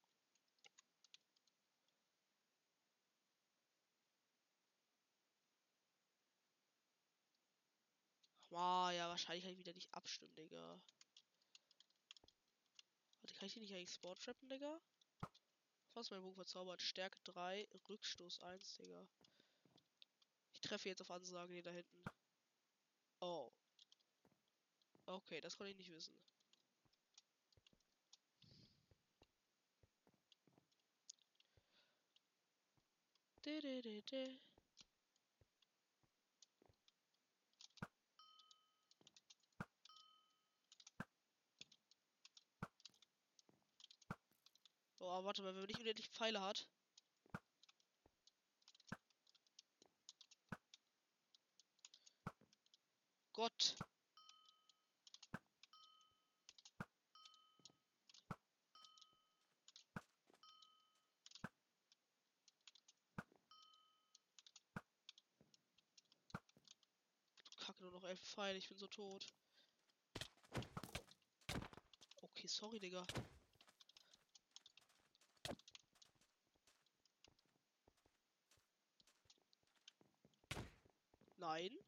Ah, 8.52 8.92
ja, 8.92 9.08
wahrscheinlich 9.08 9.44
kann 9.44 9.54
ich 9.54 9.60
wieder 9.60 9.74
nicht 9.74 9.94
abstimmen, 9.94 10.36
Digga. 10.36 10.82
Warte, 13.22 13.34
kann 13.36 13.46
ich 13.46 13.54
hier 13.54 13.62
nicht 13.62 13.74
eigentlich 13.74 13.94
Sport 13.94 14.22
trappen, 14.22 14.50
Digga? 14.50 14.82
Was 15.94 16.10
mein 16.10 16.22
Bogen 16.22 16.36
verzaubert? 16.36 16.82
Stärke 16.82 17.22
3, 17.24 17.70
Rückstoß 17.88 18.42
1, 18.42 18.78
Digga. 18.78 19.08
Ich 20.62 20.68
treffe 20.68 20.90
jetzt 20.90 21.02
auf 21.02 21.10
Ansage 21.10 21.54
den 21.54 21.64
da 21.64 21.72
hinten. 21.72 22.04
Oh. 23.22 23.50
Okay, 25.06 25.40
das 25.40 25.56
konnte 25.58 25.72
ich 25.72 25.78
nicht 25.78 25.92
wissen. 25.92 26.14
Oh, 45.00 45.24
warte 45.24 45.42
mal, 45.42 45.54
wenn 45.54 45.62
man 45.62 45.68
nicht 45.68 45.80
unendlich 45.80 46.10
Pfeile 46.10 46.42
hat. 46.42 46.68
Gott. 53.40 53.74
Kacke, 67.62 67.82
nur 67.82 67.92
noch 67.94 68.04
elf 68.04 68.20
Pfeile, 68.20 68.58
ich 68.58 68.68
bin 68.68 68.78
so 68.78 68.88
tot. 68.88 69.26
Okay, 72.22 72.48
sorry, 72.48 72.82
Digga. 72.82 73.06
Nein. 81.38 81.80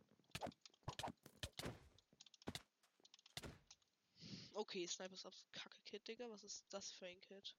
Okay, 4.72 4.88
Snipers 4.88 5.26
Ups 5.26 5.44
Kacke 5.52 5.82
Kit, 5.84 6.08
Digga. 6.08 6.30
Was 6.30 6.46
ist 6.46 6.64
das 6.70 6.92
für 6.92 7.06
ein 7.06 7.20
Kit? 7.20 7.58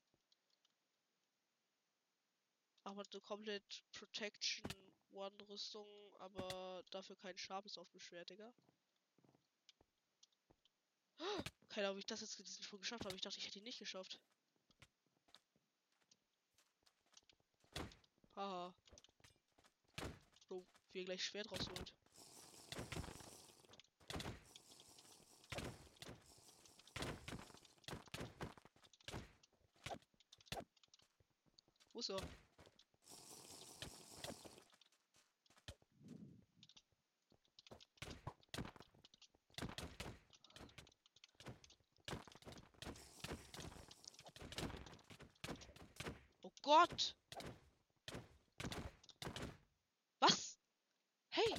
Aber 2.84 3.02
eine 3.02 3.20
komplett 3.20 3.82
Protection 3.92 4.64
One 5.10 5.36
Rüstung, 5.46 5.86
aber 6.20 6.82
dafür 6.90 7.14
kein 7.16 7.36
Sharpness 7.36 7.76
auf 7.76 7.90
dem 7.90 8.00
Schwert, 8.00 8.30
Digga. 8.30 8.50
Keine 11.68 11.88
Ahnung, 11.88 11.98
wie 11.98 12.00
ich 12.00 12.06
das 12.06 12.22
jetzt 12.22 12.38
diesen 12.38 12.62
Sprung 12.62 12.80
geschafft 12.80 13.04
habe. 13.04 13.14
Ich 13.14 13.20
dachte, 13.20 13.38
ich 13.38 13.46
hätte 13.46 13.58
ihn 13.58 13.64
nicht 13.64 13.78
geschafft. 13.78 14.18
Haha. 18.36 18.74
So, 20.48 20.64
wie 20.92 21.00
er 21.00 21.04
gleich 21.04 21.22
Schwert 21.22 21.52
rausholt. 21.52 21.92
Er? 32.08 32.16
Oh 46.42 46.50
Gott! 46.62 47.14
Was? 50.18 50.58
Hey! 51.30 51.54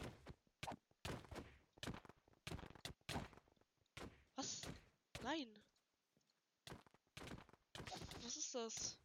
Was? 4.36 4.62
Nein! 5.24 5.48
Was 8.22 8.36
ist 8.36 8.54
das? 8.54 9.03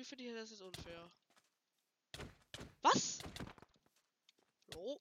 Irgendwie 0.00 0.08
finde 0.08 0.24
ich 0.24 0.32
das 0.32 0.50
jetzt 0.50 0.62
unfair. 0.62 1.10
Was? 2.80 3.18
Oh. 4.74 4.98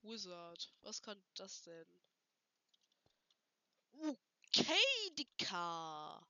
Wizard. 0.00 0.72
Was 0.80 1.02
kann 1.02 1.22
das 1.34 1.62
denn? 1.64 1.86
Okay, 3.92 5.10
Dicker. 5.18 6.26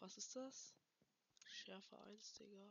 Was 0.00 0.18
ist 0.18 0.36
das? 0.36 0.74
Schärfe 1.46 1.98
1, 1.98 2.32
Digga. 2.34 2.70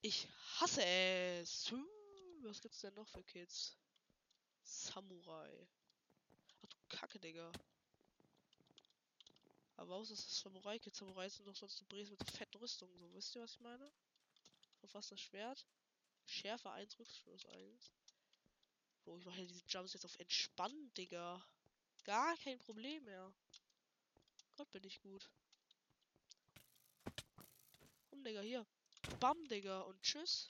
Ich 0.00 0.28
hasse 0.60 0.84
es. 0.84 1.72
Was 2.42 2.60
gibt's 2.78 2.94
denn 2.94 3.02
noch 3.02 3.08
für 3.08 3.24
Kids? 3.24 3.76
Samurai. 4.62 5.66
Ach 6.62 6.68
du 6.68 6.76
Kacke, 6.88 7.18
Digga. 7.18 7.50
Aber 9.76 9.88
warum 9.90 10.02
ist 10.04 10.12
das 10.12 10.38
Samurai-Kit? 10.38 10.94
Samurai 10.94 11.28
sind 11.28 11.48
doch 11.48 11.56
sonst 11.56 11.78
so 11.78 11.84
Bres 11.86 12.08
mit 12.08 12.22
fetten 12.30 12.56
Rüstungen. 12.58 12.96
So, 12.96 13.12
wisst 13.14 13.34
ihr, 13.34 13.42
was 13.42 13.54
ich 13.54 13.60
meine? 13.60 13.90
Auf 14.82 14.94
was 14.94 15.08
das 15.08 15.20
Schwert? 15.20 15.66
Schärfe 16.26 16.70
1, 16.70 17.00
Rückstoß 17.00 17.46
1. 17.46 17.92
Bro, 19.04 19.18
ich 19.18 19.24
mache 19.24 19.40
ja 19.40 19.46
diese 19.46 19.64
Jumps 19.66 19.94
jetzt 19.94 20.04
auf 20.04 20.18
entspannt, 20.20 20.96
Digga. 20.96 21.44
Gar 22.04 22.36
kein 22.36 22.60
Problem 22.60 23.04
mehr. 23.04 23.34
Gott, 24.56 24.70
bin 24.70 24.84
ich 24.84 25.00
gut. 25.00 25.28
Komm, 28.10 28.22
Digga, 28.22 28.40
hier. 28.40 28.64
Bam, 29.18 29.48
Digga. 29.48 29.80
Und 29.80 30.00
tschüss. 30.00 30.48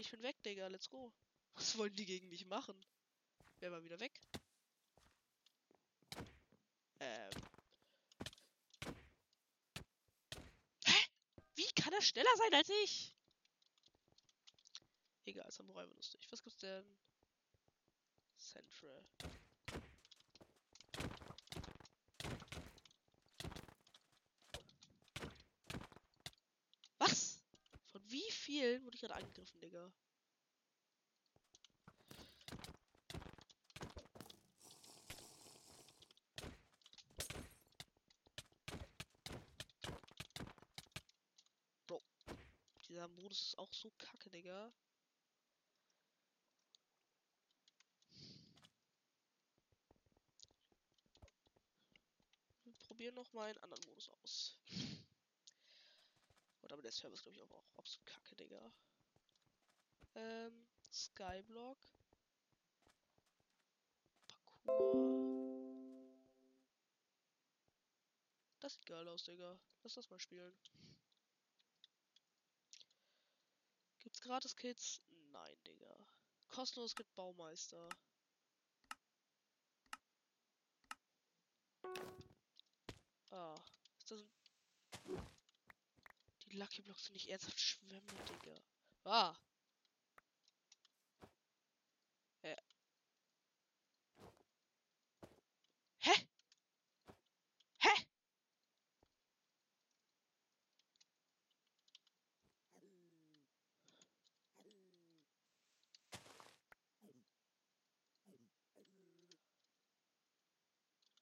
Ich 0.00 0.10
bin 0.10 0.22
weg, 0.22 0.42
Digga. 0.42 0.66
Let's 0.68 0.88
go. 0.88 1.12
Was 1.56 1.76
wollen 1.76 1.94
die 1.94 2.06
gegen 2.06 2.30
mich 2.30 2.46
machen? 2.46 2.74
Wer 3.58 3.70
mal 3.70 3.84
wieder 3.84 4.00
weg? 4.00 4.18
Ähm. 7.00 7.30
Hä? 10.86 11.04
Wie 11.54 11.70
kann 11.74 11.92
er 11.92 12.00
schneller 12.00 12.34
sein 12.38 12.54
als 12.54 12.70
ich? 12.82 13.14
Egal, 15.26 15.52
Samurai 15.52 15.86
war 15.86 15.94
lustig. 15.94 16.26
Was 16.30 16.42
gibt's 16.42 16.60
denn? 16.60 16.96
Central. 18.38 19.04
Was? 26.96 27.38
Von 27.92 28.10
vielen 28.60 28.84
wurde 28.84 28.94
ich 28.94 29.00
gerade 29.00 29.14
angegriffen, 29.14 29.58
Digga? 29.58 29.90
Bro. 41.86 42.02
Dieser 42.86 43.08
Modus 43.08 43.46
ist 43.46 43.58
auch 43.58 43.72
so 43.72 43.90
kacke, 43.96 44.28
Digga. 44.28 44.70
Wir 52.64 52.74
probieren 52.74 53.14
noch 53.14 53.32
mal 53.32 53.48
einen 53.48 53.62
anderen 53.62 53.88
Modus 53.88 54.10
aus. 54.10 54.58
Der 56.90 56.96
Server 56.96 57.14
ist, 57.14 57.22
glaube 57.22 57.36
ich, 57.36 57.42
auch, 57.44 57.64
absolut 57.76 58.04
kacke, 58.04 58.34
Digga. 58.34 58.72
Ähm, 60.16 60.66
Skyblock. 60.92 61.78
Parkour. 64.26 64.90
Das 68.58 68.74
sieht 68.74 68.86
geil 68.86 69.06
aus, 69.06 69.22
Digga. 69.22 69.56
Lass 69.84 69.94
das 69.94 70.10
mal 70.10 70.18
spielen. 70.18 70.52
Gibt's 74.00 74.20
gratis 74.20 74.56
Kits? 74.56 75.00
Nein, 75.30 75.62
Digga. 75.64 75.96
Kostenlos 76.48 76.96
gibt 76.96 77.14
Baumeister. 77.14 77.88
Ah, 83.30 83.54
ist 83.96 84.10
das 84.10 84.22
ein 84.22 85.39
die 86.50 86.56
Lucky 86.56 86.82
Blocks 86.82 87.04
sind 87.04 87.14
nicht 87.14 87.28
ernsthaft 87.28 87.60
schwimmen, 87.60 88.02
Digga. 88.28 88.60
Ah. 89.04 89.34
Hä? 92.42 92.56
Hä? 97.78 97.90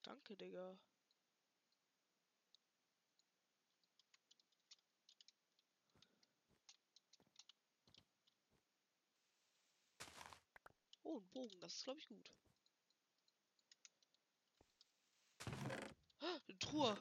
Danke, 0.04 0.36
Digga. 0.36 0.78
Oh, 11.08 11.20
ein 11.20 11.27
Bogen, 11.38 11.60
das 11.60 11.72
ist 11.72 11.84
glaube 11.84 12.00
ich 12.00 12.08
gut. 12.08 12.32
Ah, 16.20 16.40
eine 16.48 16.58
Truhe. 16.58 16.98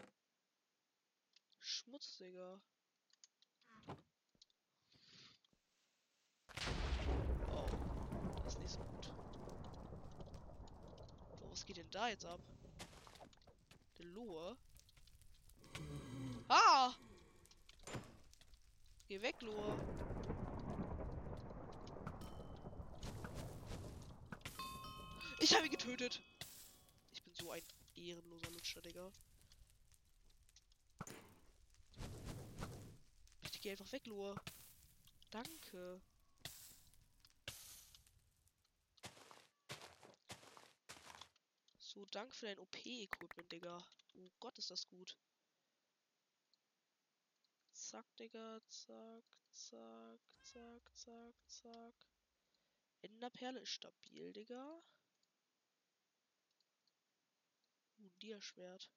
Schmutz, 1.59 2.17
Digga. 2.17 2.61
Oh, 7.49 7.67
das 8.43 8.53
ist 8.53 8.59
nicht 8.59 8.73
so 8.73 8.83
gut. 8.83 9.11
Oh, 11.41 11.49
was 11.49 11.65
geht 11.65 11.77
denn 11.77 11.89
da 11.89 12.09
jetzt 12.09 12.25
ab? 12.25 12.39
Der 13.97 14.05
Lohe. 14.05 14.55
Ah! 16.47 16.93
Geh 19.07 19.19
weg, 19.19 19.41
Lohe. 19.41 20.16
Ich 25.49 25.55
habe 25.55 25.65
ihn 25.65 25.71
getötet. 25.71 26.21
Ich 27.13 27.23
bin 27.23 27.33
so 27.33 27.51
ein 27.51 27.63
ehrenloser 27.95 28.51
Lutscher, 28.51 28.81
Digga. 28.81 29.09
Bitte 33.43 33.59
geh 33.61 33.71
einfach 33.71 33.89
weg, 33.93 34.05
Lohe. 34.07 34.35
Danke. 35.31 36.01
So, 41.79 42.05
danke 42.11 42.35
für 42.35 42.47
dein 42.47 42.59
OP-Equipment, 42.59 43.49
Digga. 43.49 43.77
Oh 44.15 44.29
Gott, 44.41 44.59
ist 44.59 44.69
das 44.69 44.85
gut. 44.85 45.17
Zack, 47.71 48.05
Digga. 48.17 48.59
Zack, 48.67 49.23
zack, 49.53 50.19
zack, 50.41 50.91
zack, 50.93 51.35
zack. 51.47 51.95
Enderperle 53.01 53.61
ist 53.61 53.69
stabil, 53.69 54.33
Digga. 54.33 54.83
Ein 57.99 58.11
Dia-Schwert. 58.21 58.91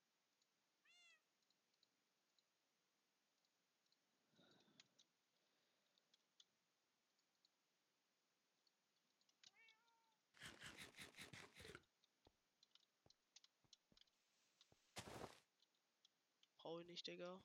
Brauche 16.70 16.82
ich 16.82 16.86
nicht, 16.86 17.06
Digga. 17.06 17.40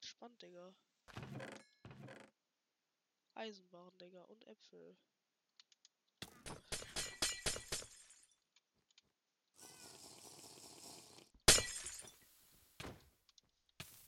Spannend, 0.00 0.42
Digga. 0.42 0.74
Eisenbahn, 3.34 3.96
Digga. 3.98 4.22
Und 4.22 4.44
Äpfel. 4.48 4.96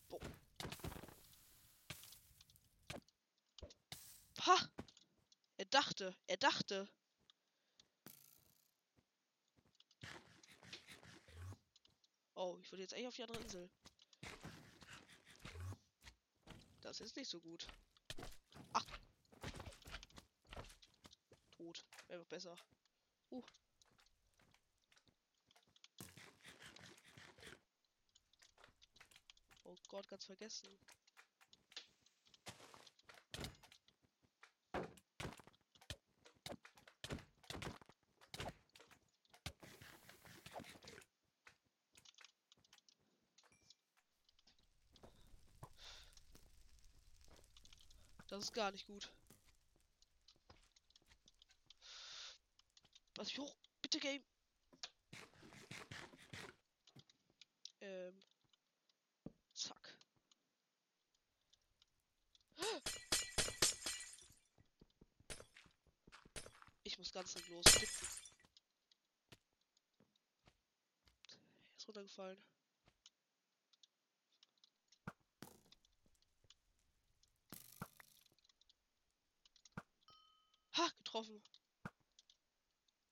Boah. 0.08 0.20
Ha! 4.46 4.68
Er 5.56 5.63
dachte, 5.74 6.16
er 6.28 6.36
dachte. 6.36 6.88
Oh, 12.36 12.58
ich 12.62 12.70
würde 12.70 12.82
jetzt 12.82 12.94
eigentlich 12.94 13.08
auf 13.08 13.16
die 13.16 13.22
andere 13.22 13.40
Insel. 13.40 13.70
Das 16.80 17.00
ist 17.00 17.16
nicht 17.16 17.28
so 17.28 17.40
gut. 17.40 17.66
Ach. 18.72 18.86
Tot. 21.56 21.84
Wäre 22.06 22.20
noch 22.20 22.28
besser. 22.28 22.56
Uh. 23.30 23.42
Oh 29.64 29.76
Gott, 29.88 30.06
ganz 30.08 30.24
vergessen. 30.24 30.68
Ist 48.44 48.52
gar 48.52 48.70
nicht 48.72 48.86
gut. 48.86 49.10
Was 53.14 53.28
ich 53.28 53.38
hoch. 53.38 53.56
Bitte 53.80 53.98
Game. 53.98 54.22
Ähm. 57.80 58.22
Zack. 59.54 59.96
Ich 66.82 66.98
muss 66.98 67.12
ganz 67.12 67.34
los. 67.48 67.64
Er 67.64 67.82
ist 71.78 71.88
runtergefallen. 71.88 72.44
Ha, 80.76 80.90
getroffen. 81.14 81.40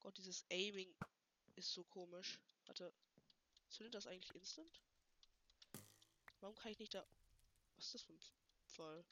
Gott, 0.01 0.19
dieses 0.19 0.45
Aiming 0.51 0.93
ist 1.55 1.73
so 1.73 1.85
komisch. 1.85 2.41
Warte. 2.67 2.93
Zündet 3.69 3.95
das 3.95 4.07
eigentlich 4.09 4.35
instant? 4.35 4.81
Warum 6.41 6.57
kann 6.57 6.73
ich 6.73 6.79
nicht 6.79 6.95
da... 6.95 7.07
Was 7.77 7.87
ist 7.87 7.95
das 7.95 8.03
für 8.03 8.13
ein 8.13 8.21
Fall? 8.67 9.05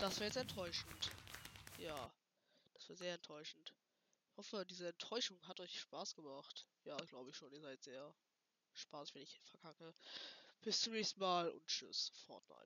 Das 0.00 0.18
wäre 0.18 0.28
jetzt 0.28 0.36
enttäuschend. 0.36 1.10
Ja, 1.78 2.10
das 2.72 2.88
wäre 2.88 2.96
sehr 2.96 3.14
enttäuschend. 3.14 3.74
Ich 4.30 4.36
hoffe, 4.38 4.64
diese 4.64 4.88
Enttäuschung 4.88 5.38
hat 5.46 5.60
euch 5.60 5.78
Spaß 5.78 6.14
gemacht. 6.14 6.66
Ja, 6.84 6.96
glaube 6.96 7.28
ich 7.28 7.36
schon. 7.36 7.52
Ihr 7.52 7.60
seid 7.60 7.82
sehr 7.82 8.14
spaßig, 8.72 9.14
wenn 9.14 9.22
ich 9.22 9.40
verkacke. 9.44 9.94
Bis 10.62 10.80
zum 10.80 10.94
nächsten 10.94 11.20
Mal 11.20 11.50
und 11.50 11.66
tschüss, 11.66 12.12
Fortnite. 12.26 12.58